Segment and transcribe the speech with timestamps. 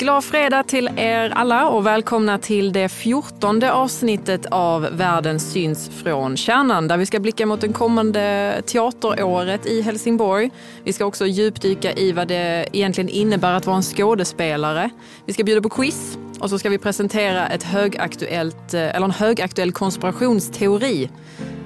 [0.00, 6.36] Glad fredag till er alla och välkomna till det fjortonde avsnittet av Världen syns från
[6.36, 10.50] kärnan där vi ska blicka mot det kommande teateråret i Helsingborg.
[10.84, 14.90] Vi ska också djupdyka i vad det egentligen innebär att vara en skådespelare.
[15.26, 19.10] Vi ska bjuda på quiz och så ska vi presentera ett högaktuellt, eh, eller en
[19.10, 21.10] högaktuell konspirationsteori.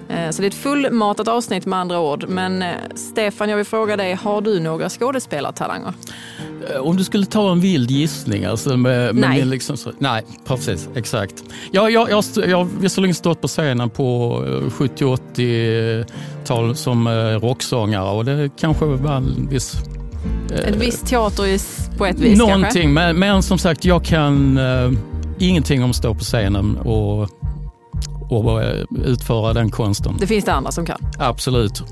[0.09, 2.25] Eh, så det är ett fullmatat avsnitt med andra ord.
[2.29, 5.93] Men eh, Stefan, jag vill fråga dig, har du några skådespelartalanger?
[6.71, 8.45] Eh, om du skulle ta en vild gissning.
[8.45, 9.45] Alltså med, med nej.
[9.45, 10.89] Liksom nej, precis.
[10.95, 11.45] Exakt.
[11.73, 14.39] Jag, jag, jag, jag har visserligen stått på scenen på
[14.71, 17.09] 70-80-tal som
[17.43, 19.75] rocksångare och det kanske var en viss...
[20.67, 21.61] En viss teater
[21.99, 22.89] på ett vis Någonting, kanske?
[22.89, 24.93] men, men som sagt jag kan uh,
[25.39, 27.31] ingenting om att stå på scenen och
[28.29, 28.61] och
[29.05, 30.17] utföra den konsten.
[30.21, 30.99] Det finns det andra som kan?
[31.19, 31.83] Absolut.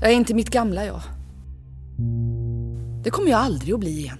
[0.00, 1.00] Jag är inte mitt gamla jag.
[3.04, 4.18] Det kommer jag aldrig att bli igen.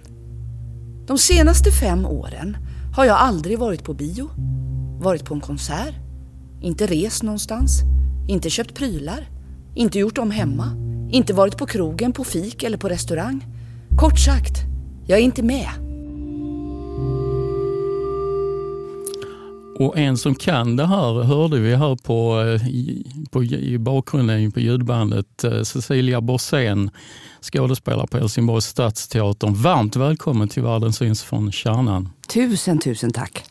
[1.06, 2.56] De senaste fem åren
[2.96, 4.30] har jag aldrig varit på bio,
[5.00, 5.94] varit på en konsert,
[6.60, 7.80] inte rest någonstans,
[8.28, 9.28] inte köpt prylar,
[9.74, 10.76] inte gjort om hemma,
[11.10, 13.46] inte varit på krogen, på fik eller på restaurang.
[13.98, 14.58] Kort sagt,
[15.06, 15.91] jag är inte med.
[19.78, 24.52] Och en som kan det här hörde vi här på, eh, i, på, i bakgrunden
[24.52, 25.44] på ljudbandet.
[25.44, 26.90] Eh, Cecilia Borsén,
[27.40, 29.54] skådespelare på Helsingborgs stadsteatern.
[29.54, 32.08] Varmt välkommen till Världen syns från kärnan.
[32.28, 33.44] Tusen, tusen tack.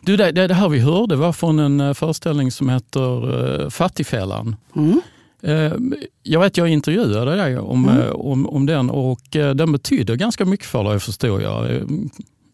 [0.00, 4.56] Du, det, det här vi hörde var från en eh, föreställning som heter Fattigfällan.
[4.76, 5.00] Mm.
[6.22, 8.12] Jag vet, jag intervjuade dig om, mm.
[8.12, 11.66] om, om den och den betyder ganska mycket för dig förstår jag.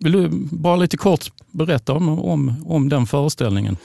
[0.03, 3.77] Vill du bara lite kort berätta om, om, om den föreställningen?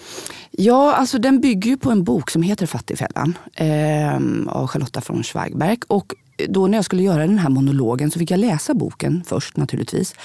[0.52, 4.16] Ja, alltså den bygger ju på en bok som heter Fattigfällan eh,
[4.48, 5.84] av Charlotta von Zweigbergk.
[5.88, 6.14] Och
[6.50, 10.16] då när jag skulle göra den här monologen så fick jag läsa boken först naturligtvis.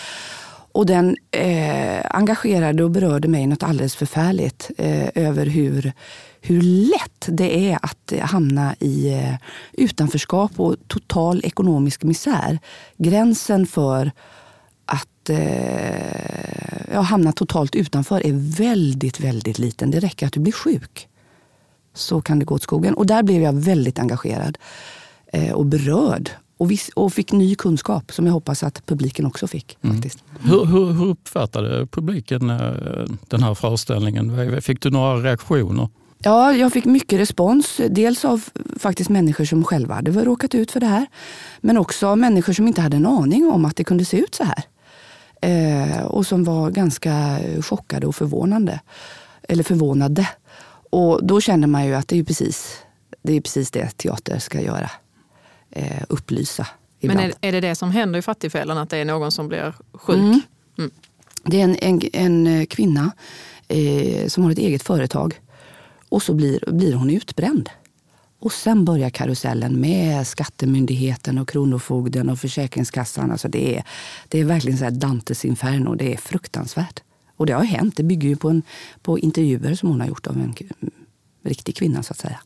[0.73, 5.93] Och den eh, engagerade och berörde mig något alldeles förfärligt eh, över hur,
[6.41, 9.35] hur lätt det är att eh, hamna i eh,
[9.73, 12.59] utanförskap och total ekonomisk misär.
[12.97, 14.13] Gränsen för
[14.93, 19.91] att eh, ja, hamna totalt utanför är väldigt, väldigt liten.
[19.91, 21.09] Det räcker att du blir sjuk.
[21.95, 22.95] Så kan det gå åt skogen.
[22.95, 24.59] Och där blev jag väldigt engagerad
[25.33, 26.31] eh, och berörd.
[26.57, 29.79] Och, vis, och fick ny kunskap som jag hoppas att publiken också fick.
[29.83, 29.97] Mm.
[29.97, 30.25] faktiskt.
[30.41, 32.59] Hur, hur, hur uppfattade publiken eh,
[33.29, 34.63] den här föreställningen?
[34.63, 35.89] Fick du några reaktioner?
[36.25, 37.81] Ja, jag fick mycket respons.
[37.91, 38.45] Dels av
[38.79, 41.07] faktiskt människor som själva hade råkat ut för det här.
[41.61, 44.35] Men också av människor som inte hade en aning om att det kunde se ut
[44.35, 44.65] så här.
[45.43, 48.81] Eh, och som var ganska chockade och förvånande.
[49.43, 50.29] Eller förvånade.
[50.91, 52.79] Och då känner man ju att det är precis
[53.23, 54.91] det, är precis det teater ska göra.
[55.71, 56.67] Eh, upplysa.
[57.01, 57.21] Ibland.
[57.21, 59.75] Men är, är, det det som händer i Fattigfällan, att det är någon som blir
[59.93, 60.17] sjuk?
[60.17, 60.41] Mm.
[60.79, 60.91] Mm.
[61.45, 63.13] Det är en, en, en kvinna
[63.69, 65.41] eh, som har ett eget företag
[66.09, 67.71] och så blir, blir hon utbränd.
[68.43, 73.31] Och sen börjar karusellen med Skattemyndigheten och Kronofogden och Försäkringskassan.
[73.31, 73.85] Alltså det, är,
[74.29, 75.95] det är verkligen så Dantes inferno.
[75.95, 77.03] Det är fruktansvärt.
[77.37, 77.97] Och det har hänt.
[77.97, 78.63] Det bygger ju på, en,
[79.03, 80.55] på intervjuer som hon har gjort av en
[81.45, 82.41] riktig kvinna så att säga.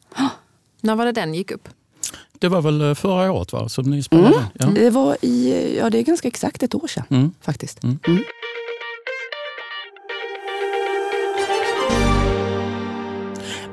[0.81, 1.69] När var det den gick upp?
[2.39, 3.69] Det var väl eh, förra året va?
[3.69, 4.37] som ni spelade?
[4.37, 4.49] Mm.
[4.59, 4.67] Ja.
[4.67, 7.33] Det, var i, ja, det är ganska exakt ett år sedan mm.
[7.41, 7.85] faktiskt.
[7.85, 7.99] Mm.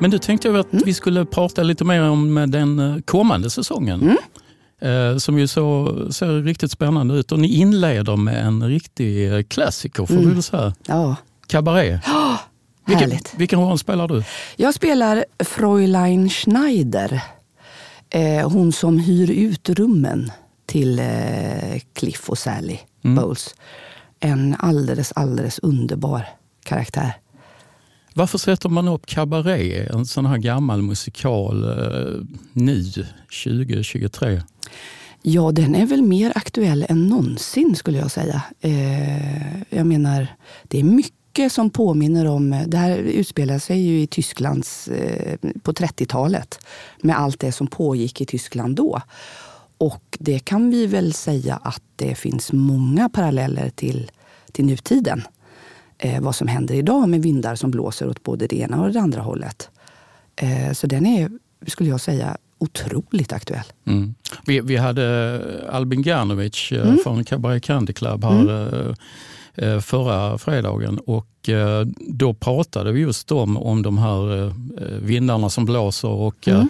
[0.04, 0.84] Men du tänkte jag att mm.
[0.86, 4.02] vi skulle prata lite mer om den eh, kommande säsongen.
[4.02, 5.12] Mm.
[5.12, 7.32] Eh, som ju så, ser riktigt spännande ut.
[7.32, 10.36] Och ni inleder med en riktig eh, klassiker får mm.
[10.36, 10.74] vi säga.
[10.88, 11.16] Ja.
[11.48, 12.08] Cabaret.
[12.08, 12.36] Oh,
[12.86, 14.24] vilken, vilken roll spelar du?
[14.56, 17.22] Jag spelar Fräulein Schneider.
[18.10, 20.32] Eh, hon som hyr ut rummen
[20.66, 23.16] till eh, Cliff och Sally mm.
[23.16, 23.56] Bowles.
[24.20, 26.28] En alldeles, alldeles underbar
[26.64, 27.14] karaktär.
[28.14, 32.84] Varför sätter man upp Cabaret, en sån här gammal musikal, eh, nu
[33.46, 34.42] 2023?
[35.22, 38.42] Ja, den är väl mer aktuell än någonsin skulle jag säga.
[38.62, 40.28] Eh, jag menar,
[40.64, 42.54] det är mycket mycket som påminner om...
[42.54, 46.60] Eh, det här utspelar sig ju i Tysklands, eh, på 30-talet
[47.02, 49.02] med allt det som pågick i Tyskland då.
[49.78, 54.12] Och det kan vi väl säga att det finns många paralleller till,
[54.52, 55.22] till nutiden.
[55.98, 59.00] Eh, vad som händer idag med vindar som blåser åt både det ena och det
[59.00, 59.70] andra hållet.
[60.36, 61.32] Eh, så den är,
[61.68, 63.66] skulle jag säga, otroligt aktuell.
[63.86, 64.16] Mm.
[64.46, 65.42] Vi, vi hade
[65.72, 66.98] Albin Gernovic eh, mm.
[67.04, 68.96] från Cabaret Candy Club här mm.
[69.56, 74.54] Eh, förra fredagen och eh, då pratade vi just om, om de här
[75.00, 76.68] vindarna som blåser och mm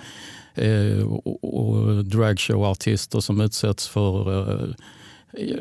[1.05, 4.75] och, och dragshowartister som utsätts för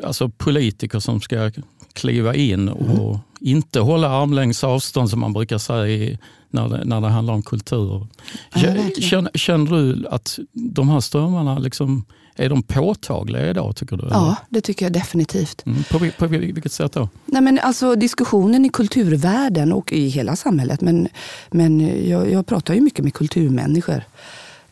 [0.03, 1.51] alltså politiker som ska
[1.93, 3.19] kliva in och mm.
[3.39, 6.17] inte hålla armlängds avstånd som man brukar säga
[6.49, 8.07] när det, när det handlar om kultur.
[9.01, 12.05] känner, känner, du att de här strömmarna liksom,
[12.35, 13.75] är de påtagliga idag?
[13.75, 14.07] tycker du?
[14.11, 15.65] Ja, det tycker jag definitivt.
[15.65, 17.09] Mm, på, på vilket sätt då?
[17.25, 20.81] Nej, men alltså, diskussionen i kulturvärlden och i hela samhället.
[20.81, 21.07] Men,
[21.51, 21.79] men
[22.09, 24.03] jag, jag pratar ju mycket med kulturmänniskor.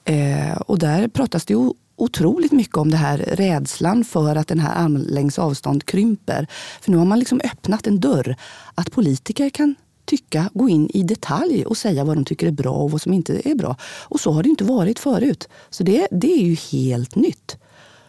[0.06, 1.56] Eh, och där pratas det
[2.01, 6.48] otroligt mycket om det här rädslan för att den här armlängds avstånd krymper.
[6.81, 8.36] För nu har man liksom öppnat en dörr
[8.75, 9.75] att politiker kan
[10.06, 13.13] tycka, gå in i detalj och säga vad de tycker är bra och vad som
[13.13, 13.75] inte är bra.
[13.83, 15.50] Och så har det inte varit förut.
[15.69, 17.57] Så det, det är ju helt nytt.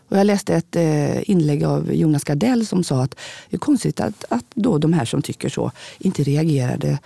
[0.09, 3.17] Och jag läste ett eh, inlägg av Jonas Gardell som sa att
[3.51, 6.99] det är konstigt att, att då de här som tycker så inte reagerade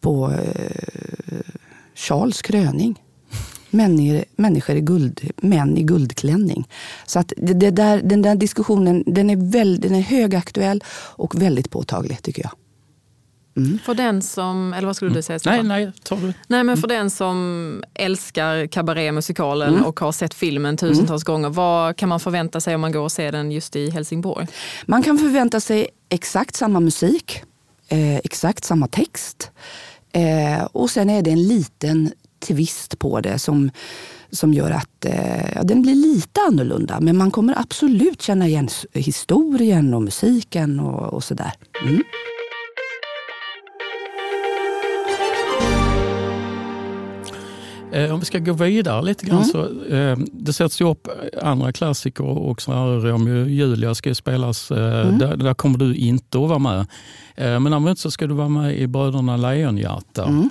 [0.00, 1.40] på eh,
[1.94, 3.01] Charles kröning.
[3.74, 6.68] Människor, människor i guld, män i guldklänning.
[7.06, 10.84] Så att det, där, den där diskussionen den är, väl, den är högaktuell
[11.16, 12.52] och väldigt påtaglig tycker jag.
[13.56, 13.78] Mm.
[13.84, 15.38] För den som, eller vad skulle du säga?
[15.44, 16.32] Nej, nej, tar du.
[16.46, 16.98] Nej, men för mm.
[16.98, 19.84] den som älskar kabarémusikalen mm.
[19.84, 21.34] och har sett filmen tusentals mm.
[21.34, 24.46] gånger, vad kan man förvänta sig om man går och ser den just i Helsingborg?
[24.86, 27.42] Man kan förvänta sig exakt samma musik,
[27.88, 29.50] eh, exakt samma text.
[30.12, 32.12] Eh, och sen är det en liten
[32.46, 33.70] twist på det som,
[34.30, 37.00] som gör att eh, den blir lite annorlunda.
[37.00, 41.52] Men man kommer absolut känna igen historien och musiken och, och sådär.
[41.82, 42.02] Mm.
[47.92, 49.48] Eh, om vi ska gå vidare lite grann mm.
[49.48, 51.08] så eh, det sätts ju upp
[51.42, 52.72] andra klassiker också.
[52.72, 54.70] Romeo och Julia ska ju spelas.
[54.70, 55.18] Eh, mm.
[55.18, 56.80] där, där, kommer du inte att vara med.
[57.34, 60.24] Eh, men däremot så ska du vara med i Bröderna Lejonhjärta.
[60.24, 60.50] Mm.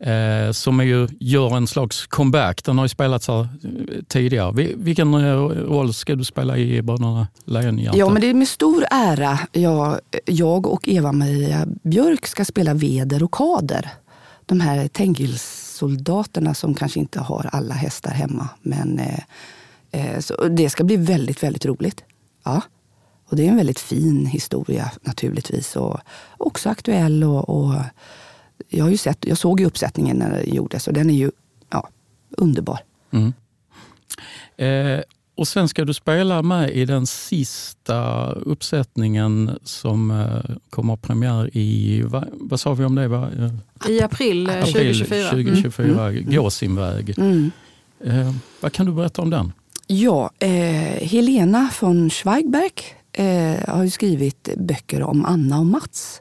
[0.00, 2.64] Eh, som är ju, gör en slags comeback.
[2.64, 4.52] Den har ju spelats här eh, tidigare.
[4.76, 7.98] Vilken eh, roll ska du spela i Bröderna Lejonhjärta?
[7.98, 13.22] Ja, men det är med stor ära jag, jag och Eva-Maria Björk ska spela Veder
[13.22, 13.90] och Kader.
[14.46, 18.48] De här Tengils soldaterna som kanske inte har alla hästar hemma.
[18.62, 19.20] Men eh,
[19.90, 22.04] eh så det ska bli väldigt, väldigt roligt.
[22.44, 22.62] Ja.
[23.28, 25.76] Och det är en väldigt fin historia naturligtvis.
[25.76, 26.00] Och
[26.36, 27.24] också aktuell.
[27.24, 27.74] Och, och
[28.68, 31.30] jag, har ju sett, jag såg ju uppsättningen när den gjordes och den är ju
[31.70, 31.88] ja,
[32.30, 32.78] underbar.
[33.10, 33.32] Mm.
[34.56, 35.02] Eh,
[35.34, 42.02] och sen ska du spela med i den sista uppsättningen som uh, kommer premiär i,
[42.02, 43.08] vad, vad sa vi om det?
[43.08, 43.30] Va?
[43.88, 45.30] I april, april 2024.
[45.30, 46.34] 2024, mm.
[46.34, 47.18] Gå sin väg.
[47.18, 47.50] Mm.
[48.06, 49.52] Uh, vad kan du berätta om den?
[49.86, 52.72] Ja, eh, Helena von Schweigberg
[53.12, 56.20] eh, har skrivit böcker om Anna och Mats.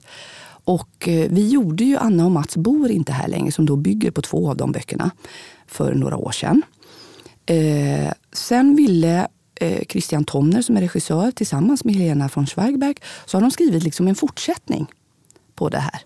[0.66, 4.12] Och eh, vi gjorde ju Anna och Mats bor inte här längre, som då bygger
[4.12, 5.12] på två av de böckerna,
[5.68, 6.62] för några år sedan.
[7.46, 13.38] Eh, sen ville eh, Christian Tomner som är regissör tillsammans med Helena von Schweigberg så
[13.38, 14.88] har de skrivit liksom en fortsättning
[15.56, 16.02] på det här.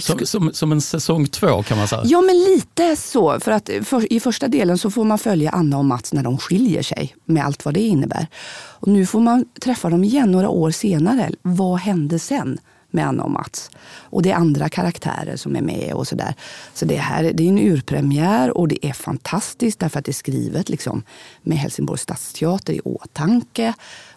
[0.00, 2.02] Som, som, som, en säsong två kan man säga?
[2.04, 3.40] Ja, men lite så.
[3.40, 6.38] För att för, I första delen så får man följa Anna och Mats när de
[6.38, 8.26] skiljer sig med allt vad det innebär.
[8.56, 11.30] Och nu får man träffa dem igen några år senare.
[11.42, 12.58] Vad hände sen?
[12.96, 13.70] Med Anna och Mats.
[14.00, 16.34] Och det är andra karaktärer som är med och sådär.
[16.74, 20.22] Så det, här, det är en urpremiär och det är fantastiskt därför att det är
[20.24, 21.02] skrivet liksom,
[21.42, 23.74] med Helsingborgs stadsteater i åtanke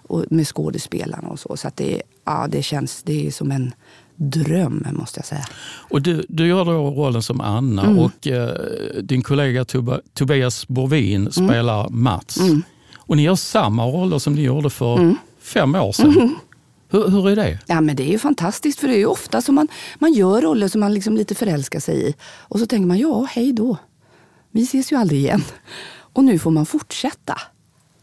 [0.08, 1.58] och med skådespelarna och så.
[1.58, 3.74] Så att det, ja, det känns det är som en
[4.16, 5.46] dröm måste jag säga.
[5.90, 8.00] Och du, du gör då rollen som Anna mm.
[8.00, 8.54] och eh,
[9.04, 11.32] din kollega Tob Tobias Borvin mm.
[11.32, 12.40] spelar Mats.
[12.40, 12.64] Mm.
[12.98, 15.18] Och ni gör samma roller som ni gjorde för mm.
[15.40, 16.36] fem år sedan.
[16.92, 17.60] Hur, hur, är det?
[17.66, 19.68] Ja, men det är ju fantastiskt för det är ju ofta som man,
[20.00, 22.16] man gör roller som man liksom lite förälskar sig i.
[22.22, 23.78] Och så tänker man, ja, hej då.
[24.52, 25.44] Vi ses ju aldrig igen.
[26.14, 27.38] Och nu får man fortsätta.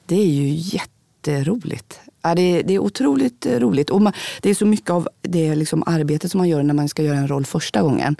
[0.07, 2.01] Det är ju jätteroligt.
[2.23, 3.91] Ja, det, är, det är otroligt eh, roligt.
[3.91, 4.13] Och man,
[4.43, 7.19] det är så mycket av det liksom arbetet som man gör när man ska göra
[7.19, 8.17] en roll första gången.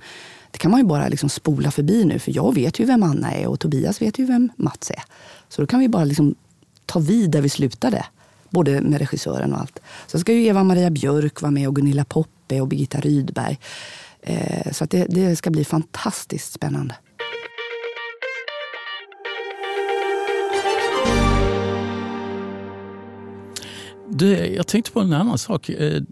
[0.51, 3.33] Det kan man ju bara liksom spola förbi nu, för jag vet ju vem Anna
[3.33, 5.03] är och Tobias vet ju vem Mats är.
[5.49, 6.35] Så då kan vi bara liksom
[6.87, 8.05] ta vid där vi slutade.
[8.51, 9.81] Både med regissören och allt.
[10.07, 13.59] Så ska ju Eva-Maria Björk vara med och Gunilla Poppe och Birgitta Rydberg.
[14.23, 16.95] Eh, så att det, det ska bli fantastiskt spännande.
[24.09, 25.69] Du, jag tänkte på en annan sak.
[25.69, 26.03] Eh,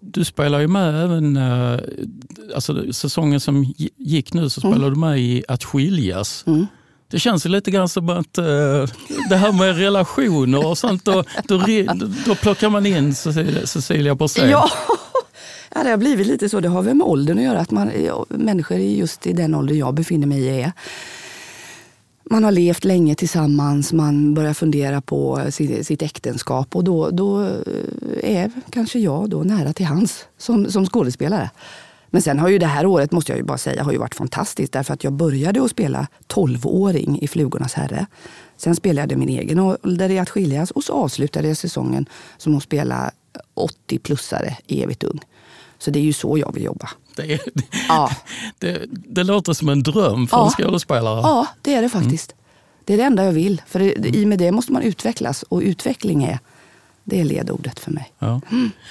[0.00, 1.80] du spelar ju med även, eh,
[2.54, 4.94] alltså säsongen som gick nu så spelar mm.
[4.94, 6.44] du med i Att skiljas.
[6.46, 6.66] Mm.
[7.12, 8.44] Det känns lite grann som att uh,
[9.28, 11.64] det här med relationer och sånt, då, då,
[12.26, 13.14] då plockar man in
[13.66, 14.50] Cecilia Borssén.
[14.50, 14.70] Ja.
[15.74, 16.60] ja, det har blivit lite så.
[16.60, 17.60] Det har väl med åldern att göra.
[17.60, 17.90] Att man,
[18.28, 20.72] människor just i den ålder jag befinner mig i är
[22.32, 27.42] man har levt länge tillsammans, man börjar fundera på sitt, sitt äktenskap och då, då
[27.42, 31.50] eh, är kanske jag då nära till hans som, som skådespelare.
[32.12, 34.14] Men sen har ju det här året, måste jag ju bara säga, har ju varit
[34.14, 38.06] fantastiskt därför att jag började att spela 12-åring i Flugornas herre.
[38.56, 42.56] Sen spelade jag min egen ålder i Att skiljas och så avslutade jag säsongen som
[42.56, 43.10] att spela
[43.88, 45.20] 80-plussare evigt ung.
[45.78, 46.90] Så det är ju så jag vill jobba.
[47.16, 48.10] Det, det, ja.
[48.58, 50.44] det, det låter som en dröm för ja.
[50.44, 51.20] en skådespelare.
[51.20, 52.32] Ja, det är det faktiskt.
[52.32, 52.42] Mm.
[52.84, 53.62] Det är det enda jag vill.
[53.66, 56.38] För det, i och med det måste man utvecklas och utveckling är
[57.04, 58.12] det är ledordet för mig.
[58.18, 58.40] Ja.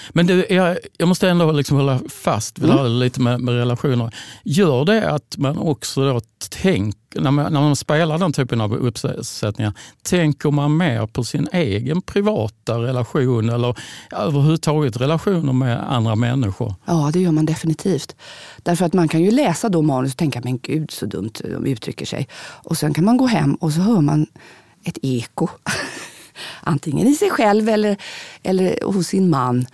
[0.09, 2.99] Men det, jag, jag, måste ändå liksom hålla fast vid mm.
[2.99, 4.15] lite med, med, relationer.
[4.43, 8.73] Gör det att man också då tänk, när, man, när man spelar den typen av
[8.73, 13.77] uppsättningar, tänker man mer på sin egen privata relation eller
[14.11, 16.75] överhuvudtaget relationer med andra människor?
[16.85, 18.15] Ja, det gör man definitivt.
[18.57, 21.65] Därför att man kan ju läsa då manus och tänka, men gud så dumt de
[21.65, 22.27] uttrycker sig.
[22.41, 24.27] Och sen kan man gå hem och så hör man
[24.83, 25.47] ett eko
[26.61, 27.97] antingen i sig själv eller,
[28.43, 29.65] eller hos sin man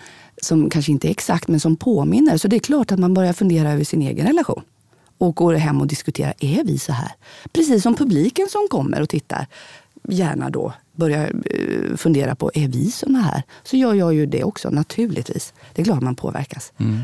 [0.42, 2.38] som kanske inte är exakt men som påminner.
[2.38, 4.64] Så det är klart att man börjar fundera över sin egen relation
[5.18, 7.12] och går hem och diskuterar, är vi så här?
[7.52, 9.48] Precis som publiken som kommer och tittar
[10.08, 13.44] gärna då börjar eh, fundera på, är vi såna här?
[13.64, 15.54] Så gör jag ju det också naturligtvis.
[15.74, 16.74] Det är klart man påverkas.
[16.78, 17.00] Mm.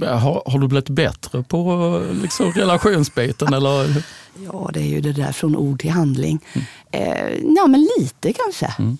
[0.00, 3.54] Har, har, du blivit bättre på liksom, relationsbiten?
[3.54, 4.04] eller?
[4.44, 6.44] Ja, det är ju det där från ord till handling.
[6.52, 6.66] Mm.
[6.90, 8.74] Eh, ja, men lite kanske.
[8.78, 8.98] Mm.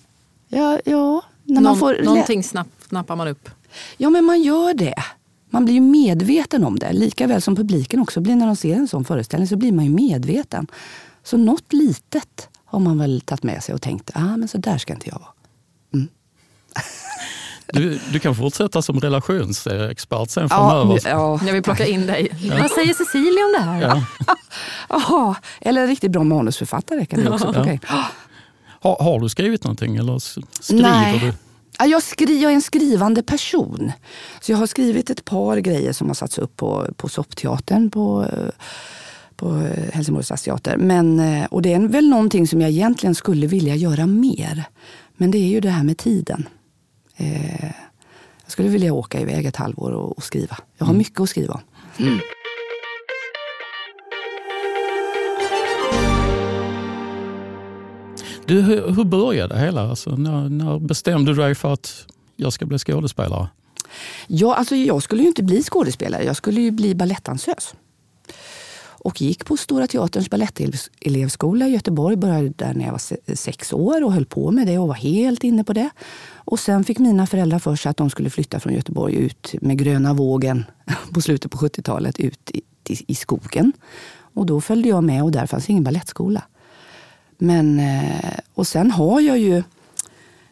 [0.49, 3.49] Ja, ja, när man får någonting snapp, snappar man upp?
[3.97, 5.03] Ja, men man gör det.
[5.49, 6.93] Man blir ju medveten om det.
[6.93, 9.85] Lika väl som publiken också blir när de ser en sån föreställning så blir man
[9.85, 10.67] ju medveten.
[11.23, 14.77] Så något litet har man väl tagit med sig och tänkt, ah, men så där
[14.77, 15.31] ska inte jag vara.
[15.93, 16.07] Mm.
[17.73, 20.99] Du, du, kan fortsätta som relationsexpert sen framöver.
[21.03, 21.39] Ja, ja.
[21.45, 22.27] Jag vill plocka in dig.
[22.41, 22.57] Ja.
[22.57, 23.81] Vad säger Cecilia om det här?
[23.81, 24.03] Ja.
[24.95, 27.79] Aha, eller en riktigt bra manusförfattare kan du också plocka in.
[28.79, 31.19] Har, har, du skrivit någonting eller skriver Nej.
[31.19, 31.33] du?
[31.85, 33.91] Jag, skri, jag är en skrivande person.
[34.41, 38.25] Så jag har skrivit ett par grejer som har satts upp på, på Soppteatern på,
[39.35, 40.77] på Helsingborgs Stadsteater.
[40.77, 44.63] Men, eh, och det är väl någonting som jag egentligen skulle vilja göra mer.
[45.17, 46.47] Men det är ju det här med tiden.
[47.17, 47.71] Eh,
[48.43, 50.57] jag skulle vilja åka iväg ett halvår och, och skriva.
[50.77, 50.97] Jag har mm.
[50.97, 51.61] mycket att skriva om.
[51.99, 52.19] Mm.
[58.45, 59.89] Du, hur, hur började det hela?
[59.89, 62.05] Alltså, när, när bestämde du dig för att
[62.35, 63.47] jag ska bli skådespelare?
[64.27, 66.23] Ja, alltså jag skulle ju inte bli skådespelare.
[66.23, 67.75] Jag skulle ju bli balettdansös.
[68.99, 72.15] Och gick på Stora Teaterns balettelevskola i Göteborg.
[72.15, 75.43] Började där när jag var sex år och höll på med det och var helt
[75.43, 75.89] inne på det.
[76.33, 79.77] Och sen fick mina föräldrar för sig att de skulle flytta från Göteborg ut med
[79.77, 80.65] gröna vågen
[81.13, 83.73] på slutet på 70-talet ut i, i, i skogen.
[84.33, 86.43] Och då följde jag med och där fanns ingen balettskola.
[87.37, 89.63] Men, eh, och sen har jag ju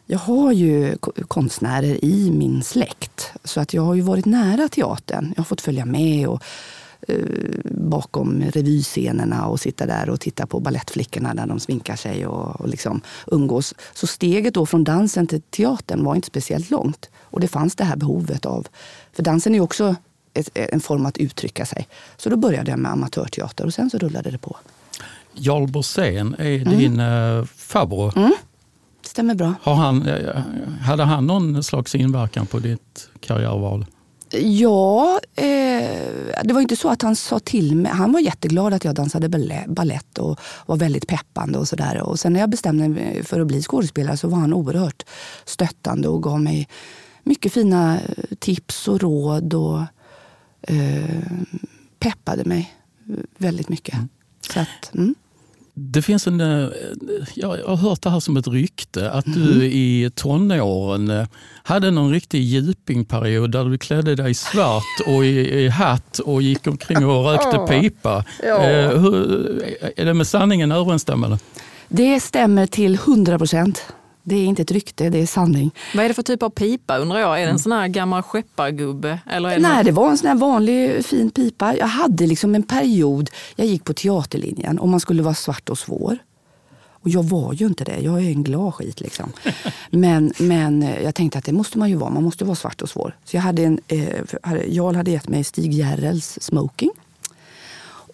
[0.08, 0.96] jag har ju
[1.28, 3.32] konstnärer i min släkt.
[3.44, 5.32] Så att jag har ju varit nära teatern.
[5.36, 6.42] Jag har fått följa med och,
[7.64, 12.68] bakom revyscenerna och sitta där och titta på ballettflickorna när de sminkar sig och, och
[12.68, 13.74] liksom umgås.
[13.94, 17.10] Så steget då från dansen till teatern var inte speciellt långt.
[17.20, 18.66] Och det fanns det här behovet av...
[19.12, 19.94] För dansen är ju också
[20.34, 21.88] ett, en form att uttrycka sig.
[22.16, 24.56] Så då började jag med amatörteater och sen så rullade det på.
[25.32, 26.78] Jarl Borssén är mm.
[26.78, 28.18] din uh, farbror.
[28.18, 28.32] Mm.
[29.02, 29.54] Stämmer bra.
[29.62, 30.42] Har han, eh,
[30.82, 33.86] hade han någon slags inverkan på ditt karriärval?
[34.30, 37.92] Ja, eh, det var inte så att han sa till mig.
[37.92, 39.28] Han var jätteglad att jag dansade
[39.68, 42.02] ballett och var väldigt peppande och sådär.
[42.02, 45.02] Och sen när jag bestämde mig för att bli skådespelare så var han oerhört
[45.44, 46.68] stöttande och gav mig
[47.22, 47.98] mycket fina
[48.38, 49.80] tips och råd och
[50.62, 51.22] eh,
[51.98, 52.74] peppade mig
[53.38, 53.94] väldigt mycket.
[53.94, 54.08] Mm.
[54.40, 55.14] Så att, mm.
[55.78, 56.68] Det finns en, eh,
[57.34, 59.62] jag har hört det här som ett rykte, att du mm.
[59.62, 61.26] i tonåren eh,
[61.62, 66.42] hade någon riktig djupingperiod där du klädde dig i svart och i, i hatt och
[66.42, 68.24] gick omkring och rökte pipa.
[68.42, 68.62] Ja.
[68.62, 69.14] Eh, hur,
[69.96, 71.38] är det med sanningen överensstämmande?
[71.88, 73.86] Det stämmer till 100 procent.
[74.28, 75.70] Det är inte ett rykte, det är sanning.
[75.94, 77.40] Vad är det för typ av pipa undrar jag?
[77.42, 79.18] Är det en sån här gammal skeppargubbe?
[79.30, 81.76] Eller är det Nej, något- det var en sån här vanlig fin pipa.
[81.76, 85.78] Jag hade liksom en period, jag gick på teaterlinjen och man skulle vara svart och
[85.78, 86.18] svår.
[86.90, 89.32] Och jag var ju inte det, jag är en glad skit liksom.
[89.90, 92.82] Men, men eh, jag tänkte att det måste man ju vara, man måste vara svart
[92.82, 93.16] och svår.
[93.24, 94.08] Så jag hade en, eh,
[94.66, 96.90] Jarl hade gett mig Stig Järrels smoking.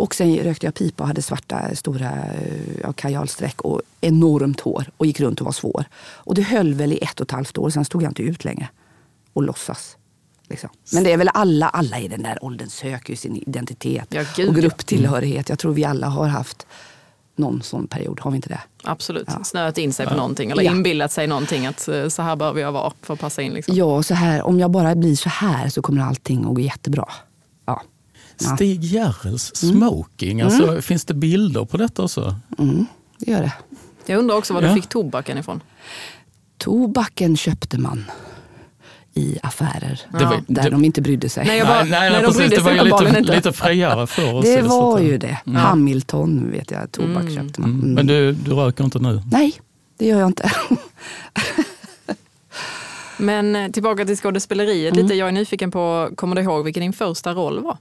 [0.03, 4.85] Och sen rökte jag pipa och hade svarta stora eh, ja, kajalsträck och enormt hår
[4.97, 5.85] och gick runt och var svår.
[6.03, 8.45] Och det höll väl i ett och ett halvt år, sen stod jag inte ut
[8.45, 8.69] längre.
[9.33, 9.97] Och låtsas.
[10.49, 10.71] Liksom.
[10.93, 14.23] Men det är väl alla, alla i den där åldern söker ju sin identitet Ja,
[14.37, 14.61] gud, och ja.
[14.61, 15.49] grupptillhörighet.
[15.49, 16.67] Jag tror vi alla har haft
[17.37, 18.61] någon sån period, har vi inte det?
[18.85, 19.45] Absolut, Ja.
[19.45, 20.71] snöat in sig på någonting eller Ja.
[20.73, 23.53] inbillat sig någonting att eh, så här behöver jag vara för att passa in.
[23.53, 23.75] Liksom.
[23.77, 27.09] Ja, så här, om jag bara blir så här så kommer allting att gå jättebra.
[28.39, 28.47] Ja.
[28.51, 28.57] Ja.
[28.57, 32.37] Stig Järrels smoking, alltså, finns det bilder på detta också?
[32.59, 32.87] Mm,
[33.19, 33.53] det gör det.
[34.07, 34.69] Jag undrar också var Ja.
[34.69, 35.61] du fick tobaken ifrån.
[36.59, 38.05] Tobaken köpte man
[39.15, 41.47] i affärer var- där det- de inte brydde sig.
[41.47, 44.07] Nej, jag bara- nej, nej, nej, de precis, brydde det var ju lite, lite friare
[44.07, 44.39] förr.
[44.39, 45.39] att det var ju det.
[45.47, 47.71] Hamilton vet jag, tobak köpte man.
[47.71, 47.83] Mm.
[47.83, 47.95] Mm.
[47.95, 49.23] Men du, du röker inte nu?
[49.31, 49.53] Nej,
[49.99, 50.53] det gör jag inte.
[53.17, 55.15] Men eh, tillbaka till skådespeleriet lite.
[55.15, 57.79] Jag är nyfiken på, kommer du ihåg vilken din första roll var?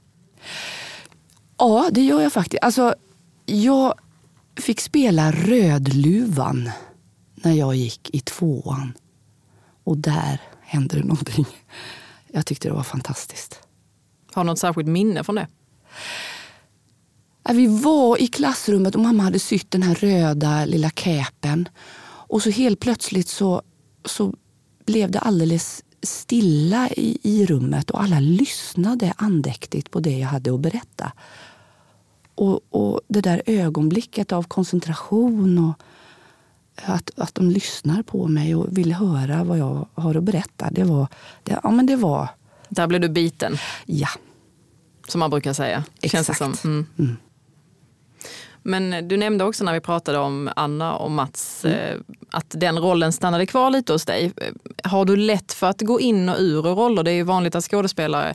[1.57, 2.63] Ja, det gör jag faktiskt.
[2.63, 2.95] Alltså,
[3.45, 3.93] jag
[4.60, 6.69] fick spela Rödluvan
[7.36, 8.93] när jag gick i tvåan.
[9.83, 11.45] Och där hände det någonting.
[12.27, 13.60] Jag tyckte det var fantastiskt.
[14.33, 15.48] Har du något särskilt minne från det?
[17.50, 21.69] Vi var i klassrummet och mamma hade sytt den här röda lilla käpen.
[22.03, 23.62] Och så helt plötsligt så,
[24.05, 24.33] så
[24.86, 30.53] blev det alldeles stilla i, i rummet och alla lyssnade andäktigt på det jag hade
[30.53, 31.12] att berätta.
[32.36, 35.74] Och, och det där ögonblicket av koncentration och
[36.75, 40.70] att, att de lyssnar på mig och vill höra vad jag har att berätta.
[40.72, 41.08] Det var,
[41.43, 42.29] det, ja, men det var,
[42.70, 44.08] Där blev du biten, ja.
[45.08, 45.84] som man brukar säga.
[46.01, 46.60] Känns det Exakt.
[46.60, 46.86] som.
[46.98, 47.17] Mm.
[48.63, 51.98] Men du nämnde också när vi pratade om Anna och Mats eh,
[52.32, 54.34] att den rollen stannade kvar lite hos dig.
[54.84, 57.04] Har du lätt för att gå in och ur roller?
[57.04, 58.34] Det är ju vanligt att skådespelare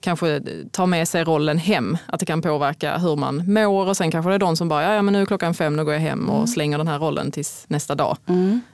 [0.00, 1.96] kanske tar med sig rollen hem.
[2.06, 4.94] Att det kan påverka hur man mår och sen kanske det är de som bara,
[4.94, 7.30] "Ja, men nu är klockan fem, nu går jag hem och slänger den här rollen
[7.30, 8.16] tills nästa dag.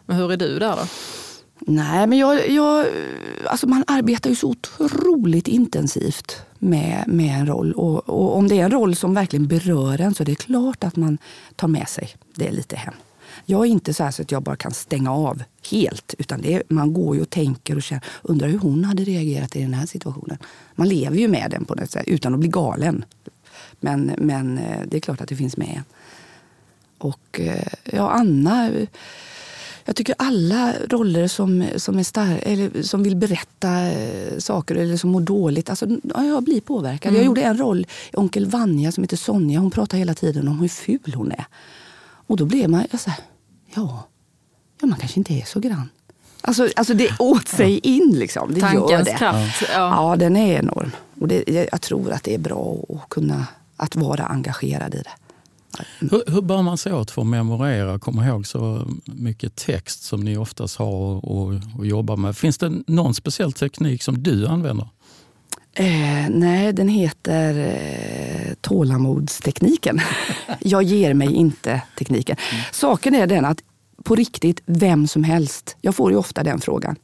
[0.06, 0.82] Men hur är du där då?
[1.66, 2.86] Nej, men jag, jag,
[3.46, 7.72] alltså man arbetar ju så otroligt intensivt med, med en roll.
[7.72, 10.84] Och, och om det är en roll som verkligen berör en så är det klart
[10.84, 11.18] att man
[11.56, 12.94] tar med sig det lite hem.
[13.46, 16.14] Jag är inte så, här så att jag bara kan stänga av helt.
[16.18, 19.56] Utan det är, man går ju och tänker och känner, undrar hur hon hade reagerat
[19.56, 20.38] i den här situationen.
[20.74, 23.04] Man lever ju med den på något sätt utan att bli galen.
[23.80, 25.82] Men, men eh, det är klart att det finns med.
[26.98, 28.70] Och eh, ja, Anna...
[29.84, 34.96] Jag tycker alla roller som, som, är star- eller som vill berätta eh, saker eller
[34.96, 37.14] som mår dåligt, alltså, ja, jag blir påverkad.
[37.14, 39.60] Jag gjorde en roll i Onkel Vanja som heter Sonja.
[39.60, 41.44] Hon pratar hela tiden om hur ful hon är.
[42.26, 43.20] Och då blev man så här,
[43.74, 44.08] ja,
[44.80, 45.90] ja, man kanske inte är så grann.
[46.40, 48.54] Alltså, alltså det åt sig in liksom.
[48.54, 49.14] Det gör Tankens det.
[49.14, 49.62] kraft.
[49.62, 50.10] Ja.
[50.10, 50.90] Ja, den är enorm.
[51.20, 55.10] Och det, jag tror att det är bra att kunna att vara engagerad i det.
[56.00, 60.02] Hur, hur bör man sig åt för att memorera, och komma ihåg så mycket text
[60.02, 62.36] som ni oftast har och, och, jobbar med?
[62.36, 64.88] Finns det någon speciell teknik som du använder?
[65.74, 70.00] Eh, nej, den heter eh, tålamodstekniken.
[70.60, 72.36] jag ger mig inte tekniken.
[72.72, 73.62] Saken är den att
[74.04, 75.76] på riktigt, vem som helst.
[75.80, 76.96] Jag får ju ofta den frågan.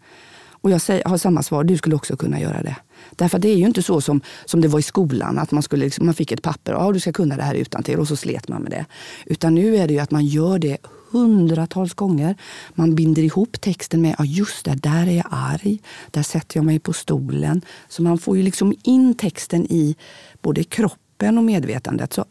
[0.51, 2.77] Och jag säger, har samma svar, du skulle också kunna göra det.
[3.11, 5.85] Därför det är ju inte så som, som det var i skolan, att man, skulle,
[5.85, 8.17] liksom, man fick ett papper, ja du ska kunna det här utan till och så
[8.17, 8.85] slet man med det.
[9.27, 10.79] Utan nu är det ju att man gör det
[11.11, 12.37] hundratals gånger.
[12.75, 15.79] Man binder ihop texten med, ja just det, där är jag arg,
[16.11, 17.63] där sätter jag mig på stolen.
[17.89, 19.97] Så man får ju liksom in texten i
[20.43, 22.13] både kroppen och medvetandet.
[22.13, 22.25] Så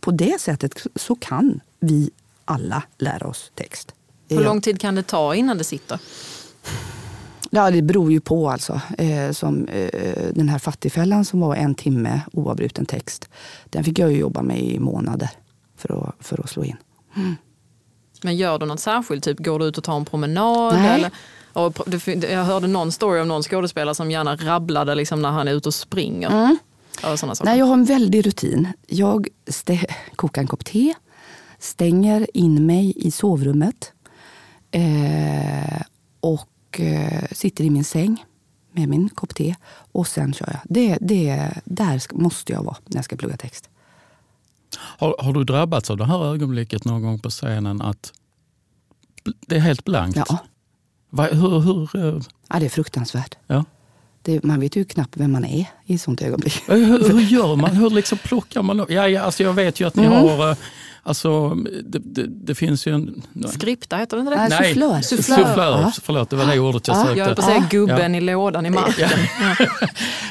[0.00, 2.10] på det sättet så kan vi
[2.44, 3.94] alla lära oss text.
[4.28, 6.00] Hur lång tid kan det ta innan det sitter?
[7.54, 8.50] Ja, det beror ju på.
[8.50, 8.80] alltså.
[8.98, 13.28] Eh, som, eh, den här fattigfällan som var en timme oavbruten text.
[13.64, 15.30] Den fick jag ju jobba med i månader
[15.76, 16.76] för att, för att slå in.
[18.22, 19.24] Men gör du något särskilt?
[19.24, 20.74] Typ går du ut och tar en promenad?
[20.74, 20.94] Nej.
[20.94, 21.10] Eller?
[21.52, 21.78] Och
[22.30, 25.68] jag hörde någon story om någon skådespelare som gärna rabblade liksom när han är ute
[25.68, 26.56] och springer.
[27.16, 27.44] Såna saker.
[27.50, 28.68] Nej, jag har en väldig rutin.
[28.86, 29.28] Jag
[30.16, 30.94] kokar en kopp te,
[31.58, 33.92] stänger in mig i sovrummet
[34.70, 35.82] eh,
[36.20, 36.48] och
[36.80, 38.24] eh, sitter i min säng
[38.72, 39.54] med min kopp te.
[39.92, 40.60] Och sen kör jag.
[40.64, 43.68] Det, det, där ska, måste jag vara när jag ska plugga text.
[44.78, 48.12] Har, har du drabbats av det här ögonblicket någon gång på scenen att
[49.46, 50.16] det är helt blankt?
[50.28, 50.38] Ja.
[51.10, 53.34] Va, hur, hur, eh, Ja, det är fruktansvärt.
[53.46, 53.64] ja.
[54.22, 56.68] Det, man vet ju knappt vem man är i ett sånt ögonblick.
[56.68, 57.70] Eh, Hur, hur gör man?
[57.76, 58.80] Hur liksom plockar man?
[58.80, 60.18] upp- Ja, ja, alltså jag vet ju att ni Mm.
[60.18, 60.56] har...
[61.06, 63.22] Alltså, det, det, det finns ju en...
[63.52, 64.36] Skripta, heter det inte det?
[64.36, 65.00] Nej, Nej, sufflör.
[65.00, 65.36] Sufflör.
[65.36, 65.80] Sufflör.
[65.80, 65.92] Ja.
[66.02, 67.02] Förlåt, det var det ordet jag Ja.
[67.04, 67.18] sökte.
[67.18, 69.08] Jag höll på att säga gubben i lådan i marken.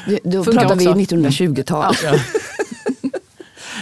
[0.06, 1.14] Det- Då Funkar pratar vi också.
[1.16, 1.94] 1920-tal.
[2.04, 2.14] Ja.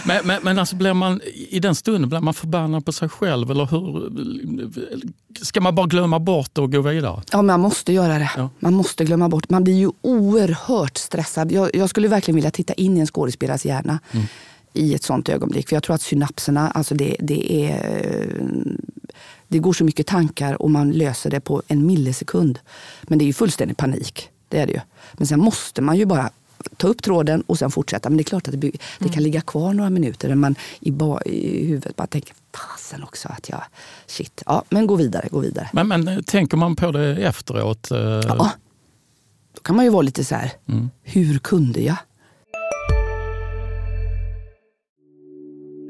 [0.05, 3.51] Men, men, men alltså blir man, i den stunden blir man förbannad på sig själv
[3.51, 4.11] eller hur?
[5.41, 7.21] Ska man bara glömma bort det och gå vidare?
[7.31, 8.31] Ja, man måste göra det.
[8.37, 8.49] Ja.
[8.59, 9.49] Man måste glömma bort.
[9.49, 11.51] Man blir ju oerhört stressad.
[11.51, 13.99] Jag, jag skulle verkligen vilja titta in i en skådespelares hjärna
[14.73, 15.69] i ett sånt ögonblick.
[15.69, 18.37] För jag tror att synapserna, alltså det, det är...
[19.47, 22.59] Det går så mycket tankar och man löser det på en millisekund.
[23.03, 24.29] Men det är ju fullständig panik.
[24.49, 24.79] Det är det ju.
[25.13, 26.29] Men sen måste man ju bara
[26.77, 28.09] ta upp tråden och sen fortsätta.
[28.09, 30.91] Men det är klart att det, det kan ligga kvar några minuter där man i,
[30.91, 33.61] ba, i huvudet bara tänker fasen också att jag...
[34.07, 34.43] Shit.
[34.45, 35.69] Ja, men gå vidare, gå vidare.
[35.73, 37.91] Men, men eh, tänker man på det efteråt?
[37.91, 38.51] eh, Ja.
[39.55, 40.51] Då kan man ju vara lite så här,
[41.03, 41.95] hur kunde jag?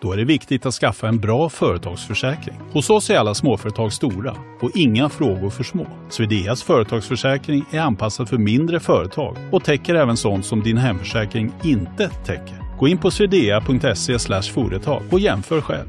[0.00, 2.60] Då är det viktigt att skaffa en bra företagsförsäkring.
[2.72, 5.86] Hos oss är alla småföretag stora och inga frågor för små.
[6.08, 12.08] Swedeas företagsförsäkring är anpassad för mindre företag och täcker även sånt som din hemförsäkring inte
[12.08, 12.78] täcker.
[12.78, 14.18] Gå in på swedea.se
[14.52, 15.88] företag och jämför själv.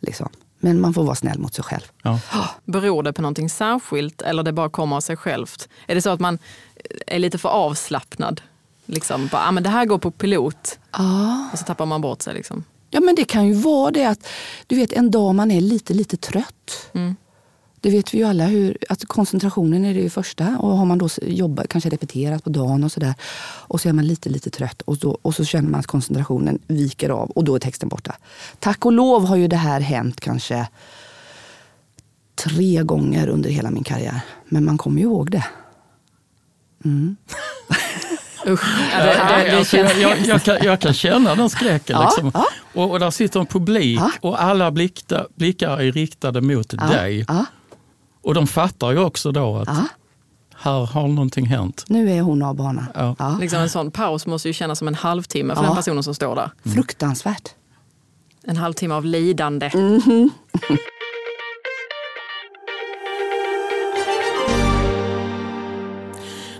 [0.00, 0.28] Liksom.
[0.60, 1.84] Men man får vara snäll mot sig själv.
[2.02, 2.20] Ja.
[2.64, 5.68] Beror det på någonting särskilt eller det bara kommer av sig självt?
[5.86, 6.38] Är det så att man
[7.06, 8.40] är lite för avslappnad?
[8.90, 11.48] Liksom, bara, ah, men det här går på pilot Ja.
[11.52, 12.34] och så tappar man bort sig.
[12.34, 12.64] Liksom.
[12.90, 14.26] ja, men det kan ju vara det att
[14.66, 16.88] du vet en dag man är lite, lite trött.
[16.92, 17.16] Mm.
[17.80, 20.58] Det vet vi ju alla, hur, att koncentrationen är det första.
[20.58, 23.14] Och har man då jobbat, kanske repeterat på dagen och sådär.
[23.42, 26.58] Och så är man lite, lite trött och, då, och så känner man att koncentrationen
[26.66, 28.14] viker av och då är texten borta.
[28.58, 30.68] Tack och lov har ju det här hänt kanske
[32.44, 34.20] tre gånger under hela min karriär.
[34.48, 35.44] Men man kommer ju ihåg det.
[38.48, 41.96] Usch, ja, det, det, det känns jag, jag, jag, kan, jag kan känna den skräcken.
[42.00, 42.30] Ja, liksom.
[42.34, 42.44] ja.
[42.74, 44.10] Och, och där sitter en publik Ja.
[44.20, 47.24] och alla blickar, blickar är riktade mot Ja, dig.
[47.28, 47.44] ja,
[48.22, 49.84] Och de fattar ju också då att ja.
[50.56, 51.84] här har någonting hänt.
[51.88, 52.86] Nu är hon av banan.
[52.94, 53.16] Ja.
[53.18, 53.38] Ja.
[53.40, 55.66] liksom en sån paus måste ju kännas som en halvtimme för Ja.
[55.66, 56.50] den personen som står där.
[56.74, 57.48] Fruktansvärt.
[58.44, 59.68] En halvtimme av lidande.
[59.68, 60.28] Det,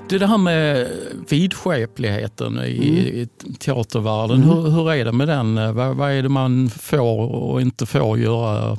[0.09, 0.89] det här med
[1.29, 2.97] vidskepligheten i, Mm.
[3.07, 5.75] i teatervärlden, hur, hur är det med den?
[5.75, 8.79] Vad, vad är det man får och inte får göra?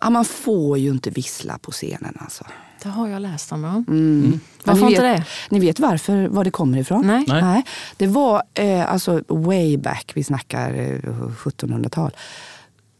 [0.00, 2.44] Ja, man får ju inte vissla på scenen alltså.
[2.82, 3.64] Det har jag läst om.
[3.64, 3.74] Ja.
[3.88, 4.40] Mm.
[4.64, 5.24] Varför ni inte vet, det?
[5.50, 7.06] Ni vet varför, var det kommer ifrån?
[7.06, 7.24] Nej.
[7.28, 7.64] Nej.
[7.96, 12.10] Det var eh, alltså way back, vi snackar eh, 1700-tal.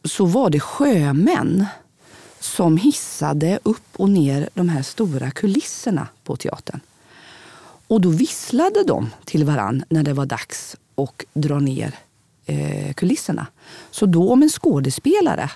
[0.05, 1.67] Så var det sjömän
[2.41, 6.81] som hissade upp och ner de här stora kulisserna på teatern.
[7.89, 11.95] Och då visslade de till varann när det var dags att dra ner
[12.47, 13.47] eh, kulisserna.
[13.91, 15.51] Så då om en skådespelare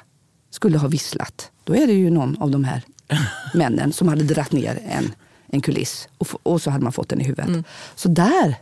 [0.50, 2.82] skulle ha visslat, då är det ju någon av de här
[3.54, 5.14] männen som hade dratt ner en,
[5.46, 7.66] en kuliss och, och så hade man fått den i huvudet.
[7.94, 8.56] Så där,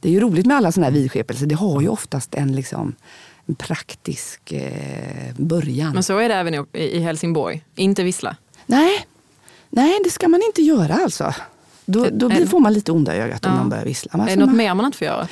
[0.00, 1.46] det är ju roligt med alla sådana här vidskepelser.
[1.46, 2.94] Det har ju oftast en, liksom,
[3.46, 5.94] en praktisk eh, början.
[5.94, 7.64] Men så är det även i, i Helsingborg.
[7.74, 8.36] Inte vissla.
[8.66, 9.06] Nej,
[9.70, 11.34] nej, det ska man inte göra alltså.
[11.86, 13.58] Då, då blir, Är- får man lite onda i ögat om Ja.
[13.58, 14.10] man börjar vissla.
[14.14, 15.28] är Alltså, det något man, mer man inte får göra?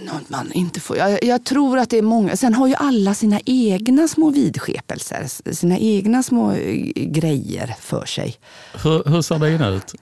[0.00, 0.96] något man inte får.
[0.96, 2.36] Jag, jag tror att det är många.
[2.36, 5.52] Sen har ju alla sina egna små vidskepelser.
[5.54, 8.36] Sina egna små eh, grejer för sig.
[8.84, 9.94] Hur, hur ser dina ut?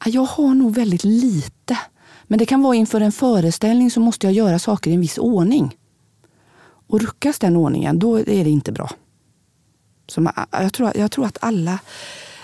[0.00, 1.78] Ja, Jag har nog väldigt lite.
[2.24, 5.18] Men det kan vara inför en föreställning så måste jag göra saker i en viss
[5.18, 5.76] ordning.
[6.86, 8.90] Och ruckas den ordningen, då är det inte bra.
[10.08, 11.78] Så man, jag, tror, jag tror att alla...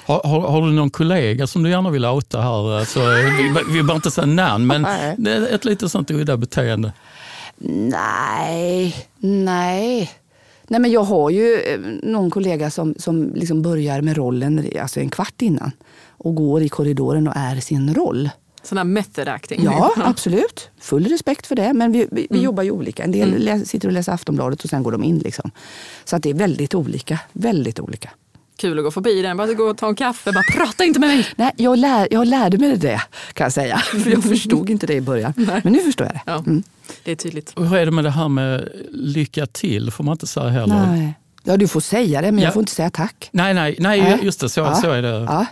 [0.09, 2.79] Har, har, har du någon kollega som du gärna vill outa här?
[2.79, 5.15] Alltså, vi, vi behöver inte säga namn, men Nej.
[5.19, 6.93] det är ett lite sånt udda beteende.
[7.59, 10.11] Nej, nej.
[10.69, 15.01] Nej men jag har ju eh, någon kollega som, som liksom börjar med rollen alltså
[15.01, 15.71] en kvart innan.
[16.11, 18.31] Och går i korridoren och är sin roll.
[18.63, 19.65] Sån här method acting.
[19.65, 20.71] Ja, absolut.
[20.81, 21.73] Full respekt för det.
[21.73, 23.05] Men vi, vi, vi jobbar ju olika.
[23.05, 25.19] En del lä- sitter och läser Aftonbladet och sen går de in.
[25.19, 25.51] Liksom.
[26.05, 27.21] Så att det är väldigt olika.
[27.33, 28.11] Väldigt olika.
[28.59, 31.09] Kul att gå förbi den, bara gå och ta en kaffe, bara prata inte med
[31.09, 31.27] mig.
[31.37, 33.01] Nej, jag, lär, jag lärde mig det
[33.33, 33.79] kan jag säga.
[33.79, 35.33] För jag förstod inte det i början.
[35.37, 36.21] Men nu förstår jag det.
[36.27, 36.63] Ja, Mm.
[37.05, 37.53] Det är tydligt.
[37.57, 39.91] Och hur är det med det här med lycka till?
[39.91, 40.87] får man inte säga heller.
[40.87, 41.15] Nej.
[41.45, 42.47] Ja, du får säga det, men Ja.
[42.47, 43.29] jag får inte säga tack.
[43.33, 44.19] Nej, nej, nej, Nej.
[44.23, 44.49] just det.
[44.49, 44.75] Så, Ja.
[44.75, 45.09] så är det.
[45.09, 45.47] Ja,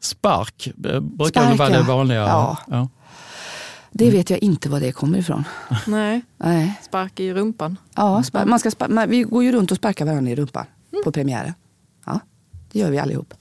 [0.00, 2.18] Spark eh, brukar Spark, vara det vanliga.
[2.18, 2.58] Ja.
[2.70, 2.88] Ja.
[3.92, 5.44] det vet jag inte var det kommer ifrån.
[5.86, 6.80] Nej, Nej.
[6.82, 7.76] spark i rumpan.
[7.96, 10.66] Ja, spa- man ska spa- man, vi går ju runt och sparkar varandra i rumpan
[11.04, 11.54] på premiären.
[12.06, 12.20] Ja,
[12.72, 13.34] det gör vi allihop.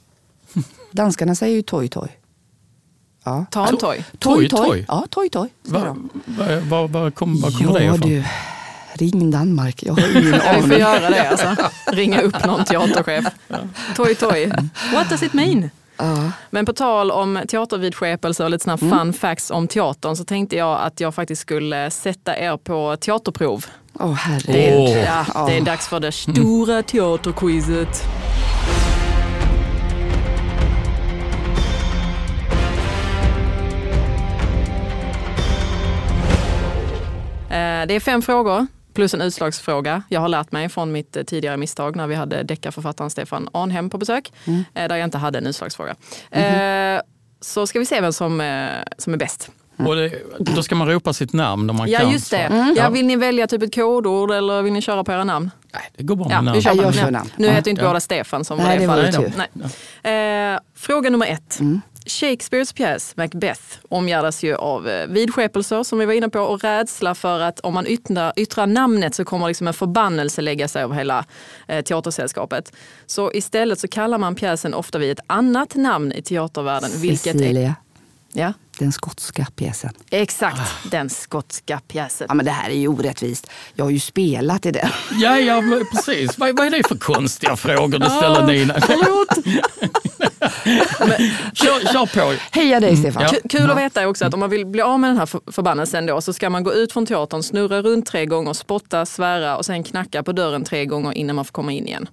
[0.91, 2.17] Danskarna säger ju toj toj.
[3.23, 3.45] Ja.
[3.51, 4.05] Ta en toj.
[4.19, 4.85] Toj, toj?
[4.87, 5.49] Ja, toj toj.
[5.63, 8.09] Var, var, var, var kom, var kommer det Ja ifrån?
[8.09, 8.23] du,
[8.93, 9.83] ring Danmark.
[9.83, 10.79] Jag har ingen Ja, vi får aning.
[10.79, 11.55] göra det alltså.
[11.87, 13.25] Ringa upp någon teaterchef.
[13.95, 14.51] Toj toj.
[14.93, 15.69] What does it mean?
[16.49, 18.99] Men på tal om teatervidskepelse och lite såna Mm.
[18.99, 23.65] fun facts om teatern så tänkte jag att jag faktiskt skulle sätta er på teaterprov.
[23.93, 24.97] Åh Det herregud.
[24.97, 25.27] är, Åh.
[25.33, 28.03] ja, det är dags för det stora teaterquizet.
[37.49, 40.03] Det är fem frågor plus en utslagsfråga.
[40.09, 43.89] Jag har lärt mig från mitt eh, tidigare misstag när vi hade deckarförfattaren Stefan Arnhem
[43.89, 44.63] på besök, Mm.
[44.73, 45.95] eh, där jag inte hade en utslagsfråga.
[46.31, 47.01] Eh,
[47.41, 49.51] Så ska vi se vem som, eh, som är bäst.
[49.77, 52.11] Och det, då ska man ropa sitt namn om man Ja, kan.
[52.11, 52.47] just det.
[52.75, 52.81] så.
[52.81, 55.51] Ja, vill ni välja typ ett kodord eller vill ni köra på era namn?
[55.73, 56.55] Nej, det går bra Ja, med namn.
[56.55, 56.93] vi kör Ja, jag namn.
[56.93, 57.29] kör namn.
[57.37, 57.53] Nu Ja.
[57.53, 57.87] heter inte Ja.
[57.87, 59.49] båda Stefan som var Nej, det det var fallet.
[60.03, 60.53] Nej.
[60.53, 61.59] Eh, fråga nummer ett.
[62.09, 67.15] Shakespeares pjäs Macbeth omgärdas ju av eh, vidskepelser som vi var inne på och rädsla
[67.15, 70.95] för att om man yttrar, yttrar namnet så kommer liksom en förbannelse lägga sig över
[70.95, 71.25] hela
[71.67, 72.73] eh, teatersällskapet.
[73.05, 76.91] Så istället så kallar man pjäsen ofta vid ett annat namn i teatervärlden.
[76.95, 77.75] Vilket är, Cecilia,
[78.33, 79.93] ja, den skotska pjäsen.
[80.09, 82.25] exakt, den skotska pjäsen.
[82.29, 83.47] Ja, men det här är ju orättvist.
[83.75, 84.89] Jag har ju spelat i den.
[85.11, 86.37] Ja, ja, precis.
[86.37, 88.73] Vad, vad är det för konstiga frågor du ställer Nina?
[91.53, 92.33] kör, kör på.
[92.51, 93.23] Heja dig Stefan.
[93.23, 93.39] Ja.
[93.49, 95.51] Kul att veta är också att om man vill bli av med den här för-
[95.51, 99.57] förbannelsen då så ska man gå ut från teatern, snurra runt tre gånger, spotta, svära
[99.57, 102.09] och sen knacka på dörren tre gånger innan man får komma in igen.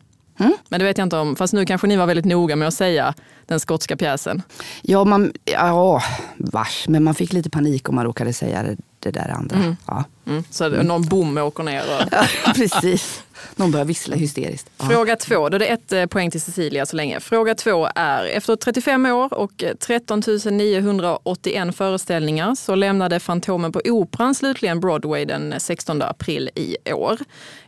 [0.68, 2.74] Men det vet jag inte om, fast nu kanske ni var väldigt noga med att
[2.74, 3.14] säga
[3.46, 4.42] den skotska pjäsen.
[4.82, 6.02] Ja, man, ja,
[6.36, 9.74] vars, men man fick lite panik om man råkade säga det, det där andra.
[9.86, 10.04] Ja.
[10.26, 10.44] Mm.
[10.50, 10.86] Så mm.
[10.86, 11.82] någon bom åker ner.
[11.82, 12.54] Och...
[12.54, 13.22] Precis.
[13.54, 14.70] Någon börjar vissla hysteriskt.
[14.78, 14.88] Ja.
[14.88, 17.20] Fråga två, då är det ett eh, poäng till Cecilia så länge.
[17.20, 23.80] Fråga två är, efter 35 år och eh, 13 981 föreställningar så lämnade Fantomen på
[23.84, 27.18] Operan slutligen Broadway den 16 april i år.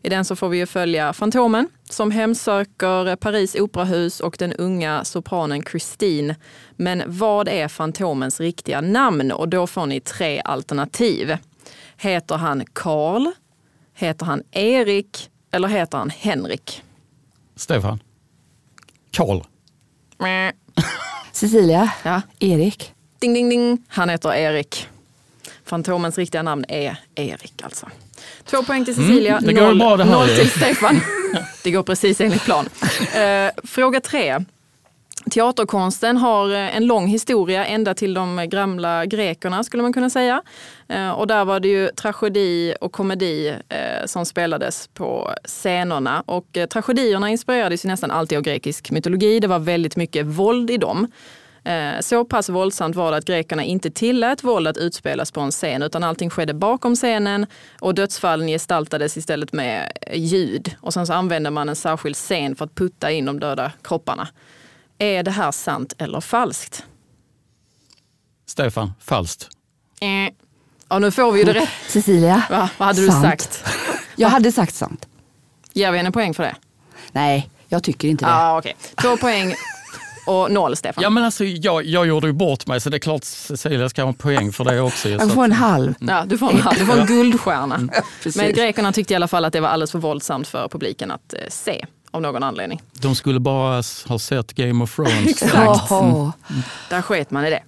[0.03, 5.05] I den så får vi ju följa Fantomen som hemsöker Paris operahus och den unga
[5.05, 6.35] sopranen Christine.
[6.77, 9.33] Men vad är Fantomens riktiga namn?
[9.33, 11.37] Och då får ni tre alternativ.
[11.97, 13.27] Heter han Karl?
[13.95, 15.31] Heter han Erik?
[15.59, 16.83] Eller heter han Henrik?
[17.57, 18.03] Stefan.
[19.11, 19.41] Karl.
[21.33, 22.23] Cecilia, Ja.
[22.39, 22.93] Erik.
[23.19, 23.85] Ding, ding, ding.
[23.89, 24.89] Han heter Erik.
[25.65, 27.89] Fantomens riktiga namn är Erik alltså.
[28.45, 31.01] Två poäng till Cecilia, Mm, det går noll, bra det här noll till Stefan.
[31.65, 32.69] Det går precis enligt plan.
[33.15, 34.45] Eh, fråga tre.
[35.31, 40.43] Teaterkonsten har eh, en lång historia ända till de gamla grekerna skulle man kunna säga.
[40.89, 46.23] Eh, och där var det ju tragedi och komedi eh, som spelades på scenerna.
[46.27, 49.41] Och tragedierna inspirerades ju nästan alltid av grekisk mytologi.
[49.41, 51.07] Det var väldigt mycket våld i dem.
[52.01, 55.83] Så pass våldsamt var det att grekerna inte tillät våld att utspelas på en scen
[55.83, 57.47] utan allting skedde bakom scenen
[57.81, 60.75] och dödsfallen gestaltades istället med ljud.
[60.81, 64.29] Och sen så använde man en särskild scen för att putta in de döda kropparna.
[64.99, 66.85] Är det här sant eller falskt?
[68.47, 68.93] Stefan.
[69.01, 69.49] Falskt.
[70.01, 70.09] Eh.
[70.89, 71.69] Ja, nu får vi ju det rätt.
[71.89, 72.71] Cecilia, Va?
[72.79, 73.25] Vad hade du Sant.
[73.25, 73.65] sagt?
[74.17, 75.09] jag hade sagt sant.
[75.73, 76.57] Ger vi henne poäng för det?
[77.13, 78.31] Nej, jag tycker inte det.
[78.31, 78.77] Ja, okej.
[79.03, 79.55] Två poäng
[80.27, 81.03] och noll, Stefan.
[81.03, 84.03] Ja, men alltså, jag, jag gjorde ju bort mig så det är klart Cecilia ska
[84.03, 85.09] ha en poäng för det också.
[85.09, 85.95] Jag får en halv.
[86.01, 87.89] Ja, du får en, du får en guldstjärna.
[88.23, 88.37] Precis.
[88.37, 91.33] Men grekerna tyckte i alla fall att det var alldeles för våldsamt för publiken att
[91.33, 92.83] eh, se av någon anledning.
[92.93, 95.43] De skulle bara ha sett Game of Thrones.
[95.55, 96.33] Jaha.
[96.91, 97.63] Där sket man i det.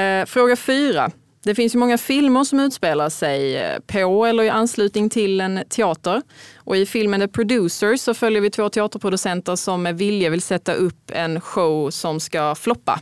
[0.00, 1.10] Eh, fråga fyra.
[1.42, 5.60] Det finns ju många filmer som utspelar sig eh, på eller i anslutning till en
[5.68, 6.22] teater.
[6.56, 10.74] Och i filmen The Producers så följer vi två teaterproducenter som med vilja vill sätta
[10.74, 13.00] upp en show som ska floppa.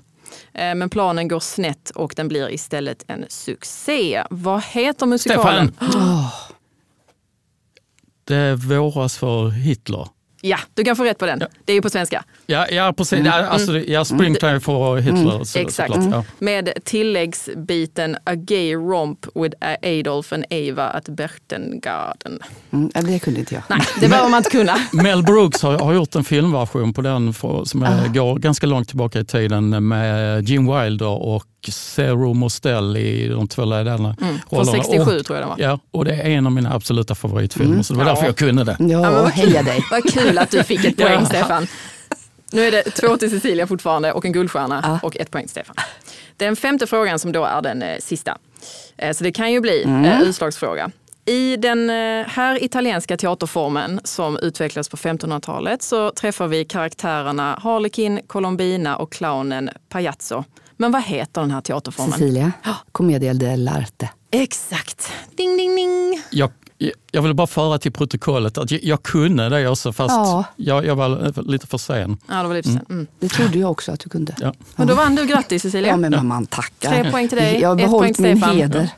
[0.55, 4.23] Eh, Men planen går snett och den blir istället en succé.
[4.31, 5.73] Vad heter musikalen?
[5.77, 6.29] Stefan!
[8.27, 10.09] Det våras för Hitler.
[10.47, 11.39] Ja, du kan få rätt på den.
[11.41, 11.47] Ja.
[11.65, 12.25] Det är ju på svenska.
[12.47, 13.27] Ja, ja precis.
[13.27, 15.45] Ja, alltså, det- ja, Springtime för Hitler.
[15.45, 15.93] så, Exakt.
[15.95, 16.25] såklart, ja.
[16.39, 22.39] Med tilläggsbiten A gay romp with Adolf and Eva at Berchtesgaden.
[22.73, 23.63] Mm, ja, det kunde inte jag.
[23.69, 24.77] Nej, det behöver man inte kunna.
[25.03, 27.87] Mel Brooks har, har gjort en filmversion på den för, som Ah.
[27.87, 33.48] är, går ganska långt tillbaka i tiden med Gene Wilder och Zero Mostel i de
[33.48, 34.83] två ledande Mm, från rollerna.
[34.83, 35.57] 67 och, tror jag det var.
[35.59, 38.11] Ja, och det är en av mina absoluta favoritfilmer, så det var Ja.
[38.12, 38.77] därför jag kunde det.
[38.81, 39.64] Ja, Ja, men vad heja kul.
[39.64, 39.81] dig.
[39.90, 41.24] Vad kul att du fick ett poäng Ja.
[41.27, 41.66] Stefan.
[42.53, 44.98] Nu är det två till Cecilia fortfarande och en guldstjärna Ja.
[45.03, 45.77] och ett poäng Stefan.
[46.37, 48.38] Den femte frågan som då är den eh, sista.
[48.96, 50.90] Eh, så det kan ju bli eh, utslagsfråga.
[51.27, 58.21] I den eh, här italienska teaterformen som utvecklades på 1500-talet så träffar vi karaktärerna Harlekin,
[58.27, 60.45] Colombina och clownen Pagliazzo.
[60.77, 62.13] Men vad heter den här teaterformen?
[62.13, 62.53] Cecilia,
[62.93, 64.09] Commedia dell'arte.
[64.31, 65.13] Exakt.
[65.37, 66.23] Ding, ding, ding.
[66.31, 66.51] Jag,
[67.11, 70.45] jag vill bara föra till protokollet att jag, jag kunde det också fast Ja.
[70.57, 72.19] jag, jag var lite för sen.
[72.29, 72.87] Ja, det var lite sen.
[72.91, 73.07] Mm.
[73.21, 74.35] Det trodde jag också att du kunde.
[74.39, 74.53] Ja.
[74.77, 75.27] Men då vann du.
[75.27, 75.91] Grattis Cecilia.
[75.91, 76.91] Ja, men mamman tackar.
[77.03, 78.57] Tre poäng till dig, Jag har ett behållit poäng min Stefan.
[78.57, 78.89] heder.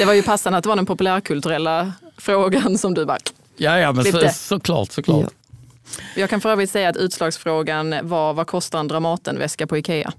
[0.00, 3.18] Det var ju passande att det var den populärkulturella frågan som du bara...
[3.56, 4.92] Ja, ja men så, såklart.
[4.92, 5.20] såklart.
[5.20, 6.02] Ja.
[6.16, 10.12] Jag kan för övrigt säga att utslagsfrågan var vad kostar en Dramatenväska på Ikea?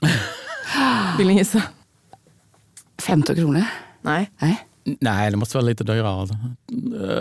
[1.18, 1.62] Vill ni gissa?
[3.02, 3.64] 15 kronor?
[4.00, 4.66] Nej, Nej.
[5.00, 6.28] Nej, det måste vara lite dyrare.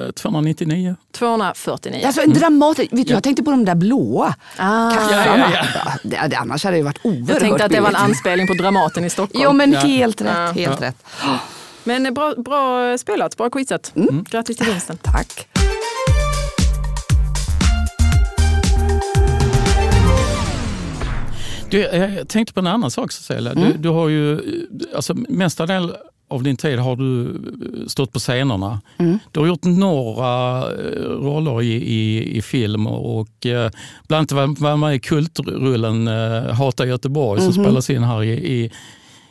[0.07, 0.95] Eh, 299.
[1.11, 2.05] 249.
[2.05, 2.93] Alltså en dramatisk...
[2.93, 5.47] Vet du, jag tänkte på de där blåa Ah, kassarna.
[5.53, 7.95] Ja, Ja, det, det, annars hade det varit oerhört jag tänkte att det var en
[7.95, 9.43] anspelning på Dramaten i Stockholm.
[9.43, 9.79] Jo, men Ja.
[9.79, 10.31] helt rätt.
[10.35, 10.51] Ja.
[10.51, 10.87] Helt Ja.
[10.87, 11.03] rätt.
[11.83, 13.93] Men eh, bra, bra spelat, bra quizat.
[13.95, 14.25] Mm.
[14.29, 14.97] Grattis till vinsten.
[14.97, 15.47] Tack.
[21.69, 23.53] Du, eh, jag tänkte på en annan sak Cecilia.
[23.53, 24.39] Du, du har ju, eh,
[24.95, 25.93] alltså, mesta del
[26.27, 27.39] av din tid har du
[27.87, 28.81] stått på scenerna.
[29.31, 30.61] Du har gjort några
[31.05, 33.71] roller i, i, i film och eh,
[34.07, 38.31] bland annat var, var med i kultrullen eh, Hata Göteborg som spelas in här i,
[38.31, 38.71] i,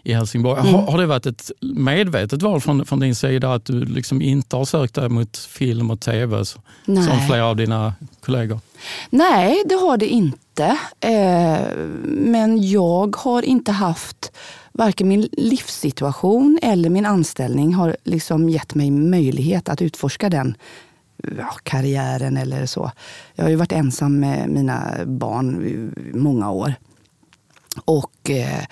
[0.02, 0.60] i Helsingborg.
[0.60, 4.56] Har, har det varit ett medvetet val från, från din sida att du liksom inte
[4.56, 8.60] har sökt dig mot film och tv så- som flera av dina kollegor?
[9.10, 10.78] Nej, det har det inte.
[11.00, 14.32] Eh, men jag har inte haft,
[14.72, 20.54] varken min livssituation eller min anställning har liksom gett mig möjlighet att utforska den
[21.38, 22.90] ja, karriären eller så.
[23.34, 26.74] Jag har ju varit ensam med mina barn i många år.
[27.84, 28.64] Och, eh,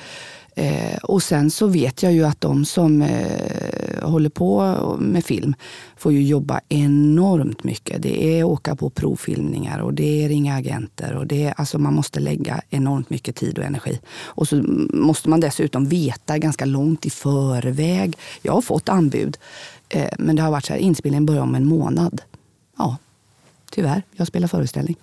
[0.58, 5.54] eh, och sen så vet jag ju att de som eh, håller på med film
[5.96, 8.02] får ju jobba enormt mycket.
[8.02, 11.14] Det är åka på provfilmningar och det är ringa agenter.
[11.14, 14.00] Och det är, alltså man måste lägga enormt mycket tid och energi.
[14.36, 14.56] Och så
[14.92, 18.16] måste man dessutom veta ganska långt i förväg.
[18.42, 19.36] Jag har fått anbud,
[19.88, 22.22] eh, men det har varit så här, inspelningen börjar om en månad.
[22.78, 22.96] Ja,
[23.70, 24.02] tyvärr.
[24.16, 24.96] Jag spelar föreställning.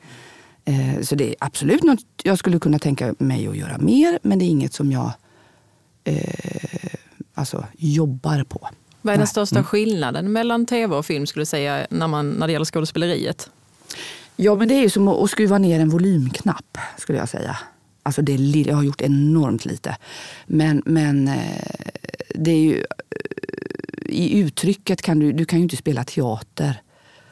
[0.66, 4.40] Eh, Så det är absolut något jag skulle kunna tänka mig att göra mer, men
[4.40, 5.12] det är inget som jag
[6.06, 6.94] eh,
[7.34, 8.70] alltså, jobbar på.
[9.02, 12.48] Vad är den största skillnaden mellan tv och film skulle du säga när, man, när
[12.48, 13.50] det gäller skådespeleriet?
[14.36, 17.58] Ja, men det är ju som att skruva ner en volymknapp, skulle jag säga.
[18.04, 18.34] Alltså det
[18.68, 19.98] jag har gjort enormt lite.
[20.46, 21.66] Men, men eh,
[22.36, 22.78] det är ju...
[22.78, 22.86] eh,
[24.06, 26.82] I uttrycket kan du, du kan ju inte spela teater.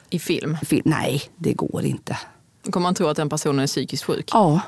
[0.10, 0.58] I film?
[0.66, 0.82] Film.
[0.86, 2.18] Nej, det går inte.
[2.70, 4.30] Kommer man tro att den personen är psykiskt sjuk.
[4.34, 4.62] Ja.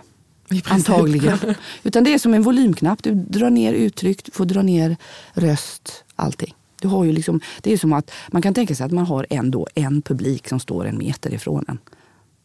[0.65, 1.37] Antagligen.
[1.83, 3.03] Utan det är som en volymknapp.
[3.03, 4.97] Du drar ner uttryck, får dra ner
[5.33, 6.55] röst, allting.
[6.81, 9.27] Du har ju liksom, det är som att man kan tänka sig att man har
[9.29, 11.77] en, då, en publik som står en meter ifrån en.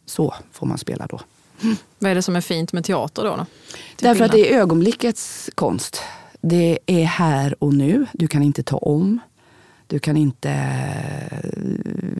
[0.05, 1.19] Så får man spela då.
[1.99, 3.35] Vad är det som är fint med teater då?
[3.35, 3.45] då?
[3.99, 6.01] Därför att det är ögonblickets konst.
[6.41, 8.05] Det är här och nu.
[8.13, 9.19] Du kan inte ta om.
[9.87, 10.73] Du kan inte...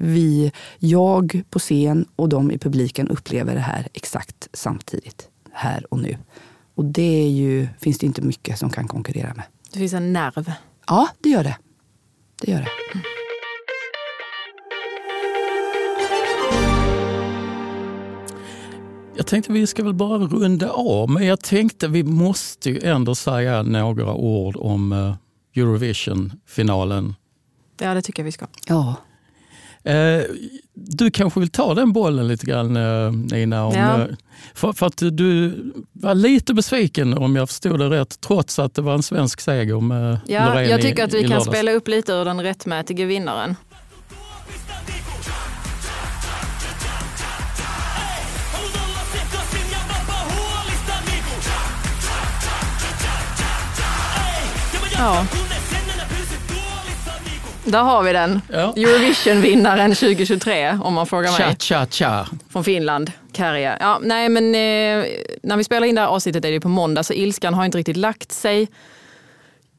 [0.02, 5.31] Vi, jag på scen och de i publiken upplever det här exakt samtidigt.
[5.54, 6.18] Här och nu.
[6.76, 9.46] Och det är ju, finns det inte mycket som kan konkurrera med.
[9.74, 10.52] Det finns en nerv.
[10.88, 11.58] Ja, det gör det.
[12.42, 12.68] Det gör det.
[19.16, 23.16] Jag tänkte vi ska väl bara runda av, men jag tänkte vi måste ju ändå
[23.16, 25.16] säga några ord om eh,
[25.62, 27.16] Eurovision-finalen.
[27.80, 28.48] Ja, det tycker jag vi ska.
[28.68, 28.96] Ja.
[29.84, 30.22] Eh,
[30.74, 33.65] Du kanske vill ta den bollen lite grann eh, Nina?
[33.65, 34.02] Om, Ja.
[34.02, 34.08] eh,
[34.54, 35.54] för, för att du
[35.94, 39.80] var lite besviken om jag förstod det rätt, trots att det var en svensk seger
[39.80, 41.48] med Ja, Loreen jag i- tycker att vi i kan lördags.
[41.48, 43.56] spela upp lite ur den rättmätige vinnaren.
[54.98, 55.25] Ja.
[57.66, 58.42] Där har vi den.
[58.52, 58.74] Ja.
[58.76, 61.56] Eurovision-vinnaren 2023 om man frågar mig.
[61.60, 62.28] Cha, cha, cha.
[62.50, 63.78] Från Finland, Kärja.
[63.80, 65.06] Ja, nej men eh,
[65.44, 67.78] när vi spelar in det här avsnittet är det på måndag så ilskan har inte
[67.78, 68.68] riktigt lagt sig.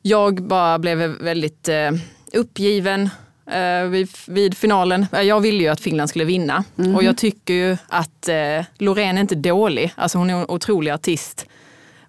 [0.02, 1.90] Jag bara blev väldigt eh,
[2.32, 3.10] uppgiven
[3.52, 5.06] eh, vid, vid finalen.
[5.12, 6.64] Eh, Jag ville ju att Finland skulle vinna
[6.96, 9.92] och jag tycker ju att eh, Loreen är inte dålig.
[9.96, 11.46] Alltså hon är en otrolig artist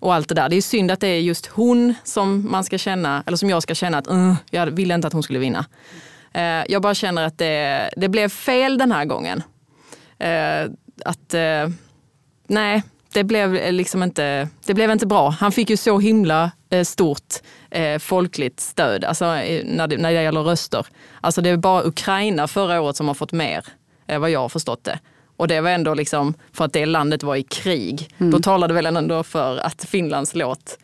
[0.04, 0.49] och allt det där.
[0.49, 3.64] Det är synd att det är just hon som man ska känna, eller som jag
[3.64, 5.66] ska känna att uh, jag ville inte att hon skulle vinna.
[6.38, 9.43] Uh, jag bara känner att det, det blev fel den här gången.
[10.24, 10.72] Uh,
[11.06, 11.70] att eh,
[12.47, 12.84] nej,
[13.14, 15.30] det blev liksom inte, det blev inte bra.
[15.30, 16.51] Han fick ju så himla
[16.84, 17.34] stort
[17.99, 20.88] folkligt stöd alltså, när, det, när det gäller röster.
[21.22, 23.66] Alltså det är bara Ukraina förra året som har fått mer,
[24.20, 24.99] vad jag har förstått det.
[25.38, 28.10] Och det var ändå liksom för att det landet var i krig.
[28.18, 30.78] Då talade väl ändå för att Finlands låt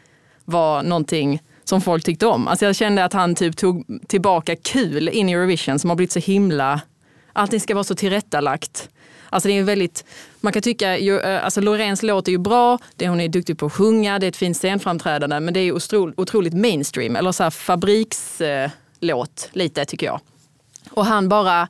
[0.46, 2.48] var någonting som folk tyckte om.
[2.48, 6.12] Alltså jag kände att han typ tog tillbaka kul in i Eurovision som har blivit
[6.12, 6.82] så himla,
[7.34, 8.90] allting ska vara så tillrättalagt.
[9.30, 10.06] Alltså det är väldigt,
[10.40, 13.66] man kan tycka, eh, alltså Loreens låt är ju bra, det hon är duktig på
[13.66, 15.72] att sjunga, det är ett fint scenframträdande, men det är
[16.18, 20.20] otroligt mainstream, eller så fabrikslåt lite tycker jag.
[20.92, 21.68] Och han bara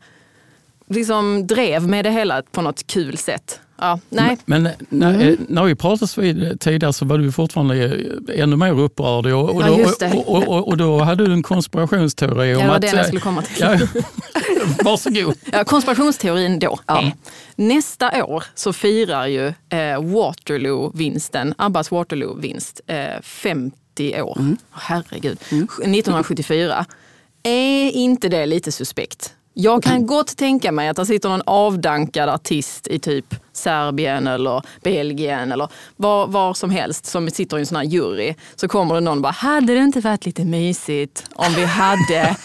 [0.90, 3.60] liksom drev med det hela på något kul sätt.
[3.82, 4.38] Ja, nej.
[4.46, 7.98] Men när, när vi pratades vid tidigare så var du fortfarande
[8.36, 10.12] ännu mer upprörd och, och, Ja, då, just det.
[10.14, 13.04] och, och, och, och då hade du en konspirationsteori om det var det jag eh,
[13.04, 13.56] skulle komma till.
[13.60, 13.78] Ja,
[14.84, 15.36] varsågod.
[15.52, 17.12] Ja, konspirationsteorin då är,
[17.56, 24.56] nästa år så firar ju eh, Waterloo-vinsten, Abbas Waterloo-vinst, eh, 50 år.
[24.72, 25.38] Herregud.
[25.42, 26.86] 1974.
[27.44, 29.34] Är inte det lite suspekt?
[29.62, 34.62] Jag kan gott tänka mig att det sitter någon avdankad artist i typ Serbien eller
[34.84, 38.36] Belgien eller var, var som helst som sitter i en sån här jury.
[38.56, 42.20] Så kommer det någon och bara, hade det inte varit lite mysigt om vi hade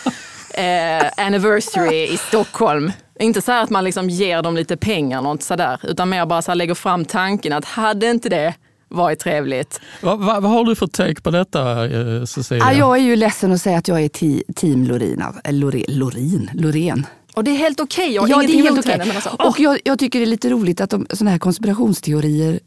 [0.54, 2.92] eh, anniversary i Stockholm?
[3.20, 6.42] Inte så här att man liksom ger dem lite pengar något sådär, utan mer bara
[6.42, 8.54] så lägger fram tanken att hade inte det
[8.94, 9.80] varit trevligt?
[10.00, 12.64] Vad, vad, vad har du för take på detta eh, Cecilia?
[12.64, 16.50] Ja, jag är ju ledsen att säga att jag är ti, team Lorina, Lore, Lorin,
[16.54, 17.06] Loreen.
[17.34, 19.04] Och det är helt okej, jag har Ja, det är ingenting helt emot henne.
[19.04, 22.60] Men alltså, Och jag, jag tycker det är lite roligt att de, såna här konspirationsteorier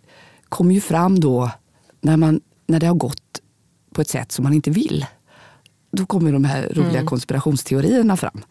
[0.49, 1.51] kommer ju fram då
[2.01, 3.41] när, man, när det har gått
[3.93, 5.05] på ett sätt som man inte vill.
[5.91, 8.43] Då kommer de här roliga konspirationsteorierna fram.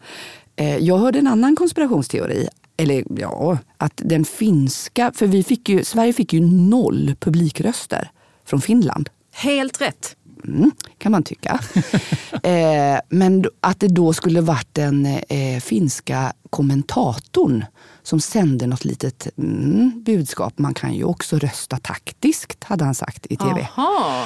[0.55, 2.47] Eh, jag hörde en annan konspirationsteori.
[2.77, 5.11] Eller ja, att den finska...
[5.15, 8.11] För vi fick ju, Sverige fick ju noll publikröster
[8.45, 9.09] från Finland.
[9.31, 10.15] helt rätt.
[10.43, 11.59] Mm, kan man tycka.
[12.43, 17.65] eh, men att det då skulle varit den eh, finska kommentatorn
[18.03, 20.53] som sände något litet mm, budskap.
[20.57, 23.67] Man kan ju också rösta taktiskt, hade han sagt i tv.
[23.77, 24.25] Aha.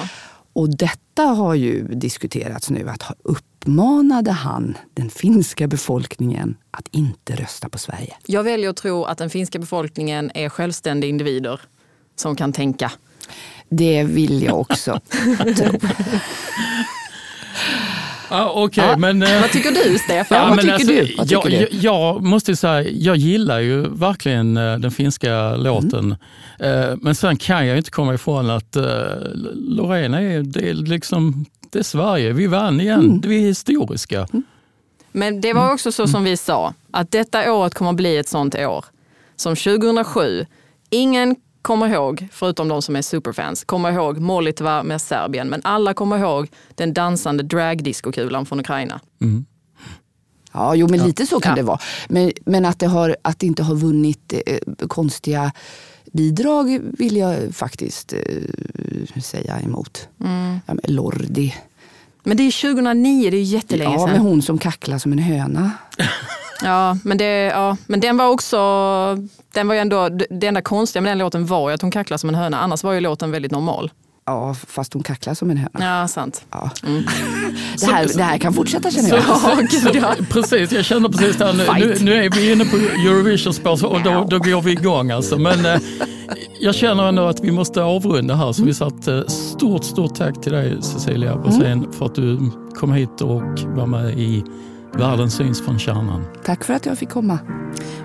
[0.54, 2.90] Och detta har ju diskuterats nu.
[2.90, 3.16] att ha-
[3.66, 8.14] Uppmanade han den finska befolkningen att inte rösta på Sverige?
[8.26, 11.60] Jag väljer att tro att den finska befolkningen är självständiga individer
[12.16, 12.92] som kan tänka.
[13.70, 15.00] Det vill jag också
[15.58, 15.80] tro.
[18.30, 18.98] Ja, Okej, Ja.
[18.98, 19.24] men...
[19.24, 20.38] eh, Vad tycker du Stefan?
[20.38, 21.16] Ja, vad tycker du?
[21.18, 21.78] Vad jag, tycker du?
[21.78, 21.84] Jag,
[22.16, 26.16] jag måste ju säga, jag gillar ju verkligen eh, den finska låten.
[26.60, 28.84] Eh, Men sen kan jag inte komma ifrån att uh,
[29.56, 32.34] Lorena är, det är liksom, det är Sverige.
[32.34, 33.22] Vi vann igen.
[33.28, 34.28] Vi är historiska.
[35.12, 38.28] Men det var också så som vi sa, att detta året kommer att bli ett
[38.30, 38.86] sånt år.
[39.36, 40.46] Som 2007.
[40.90, 45.48] Ingen kommer ihåg, förutom de som är superfans, kommer ihåg Molitva med Serbien.
[45.48, 49.00] Men alla kommer ihåg den dansande dragdiskokulan från Ukraina.
[50.54, 51.56] Ja, jo, men lite så kan Ja.
[51.56, 51.80] det vara.
[52.10, 55.52] Men, men att, det har, att det inte har vunnit eh, konstiga
[56.12, 60.08] bidrag vill jag faktiskt eh, säga emot.
[60.24, 60.60] Mm.
[60.66, 61.56] Ja, men Lordi.
[62.24, 64.10] Men det är 2009, det är jättelänge Ja, sedan.
[64.10, 65.72] med hon som kacklar som en höna.
[66.64, 68.58] Ja, men, det, ja, men den var också,
[69.54, 72.18] den var ju ändå, det enda konstiga med den låten var ju att hon kacklar
[72.18, 72.60] som en höna.
[72.60, 73.92] Annars var ju låten väldigt normal.
[74.32, 76.00] Ja, fast hon kacklar som en höna.
[76.02, 76.46] Ja, sant.
[76.52, 76.70] Ja.
[77.80, 79.72] Det, här, det här kan fortsätta känner Så, jag.
[79.72, 81.46] så, så, precis, jag känner precis det.
[81.46, 81.80] här.
[81.80, 85.12] Nu, nu, nu är vi inne på Eurovision-spår och då, då går vi igång.
[85.12, 85.38] Alltså.
[85.38, 85.80] Men eh,
[86.60, 88.52] jag känner ändå att vi måste avrunda här.
[88.52, 92.94] Så vi satt eh, stort, stort tack till dig Cecilia Rosén för att du kom
[92.94, 93.42] hit och
[93.76, 94.44] var med i
[94.94, 96.26] Världen syns från kärnan.
[96.44, 97.40] Tack för att jag fick komma.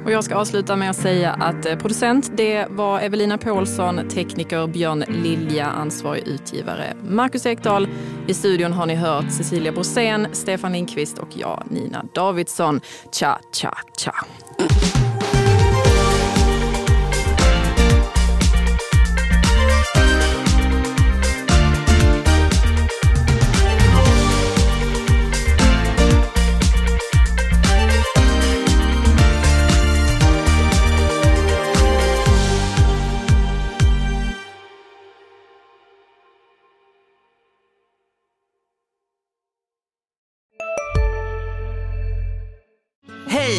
[0.04, 4.66] Och jag ska avsluta med att säga att eh, producent det var Evelina Paulsson, tekniker
[4.66, 7.88] Björn Lilja, ansvarig utgivare Marcus Ekdahl.
[8.26, 12.80] I studion har ni hört Cecilia Brosén, Stefan Lindqvist och jag, Nina Davidsson.
[13.12, 14.14] Cha, cha, cha.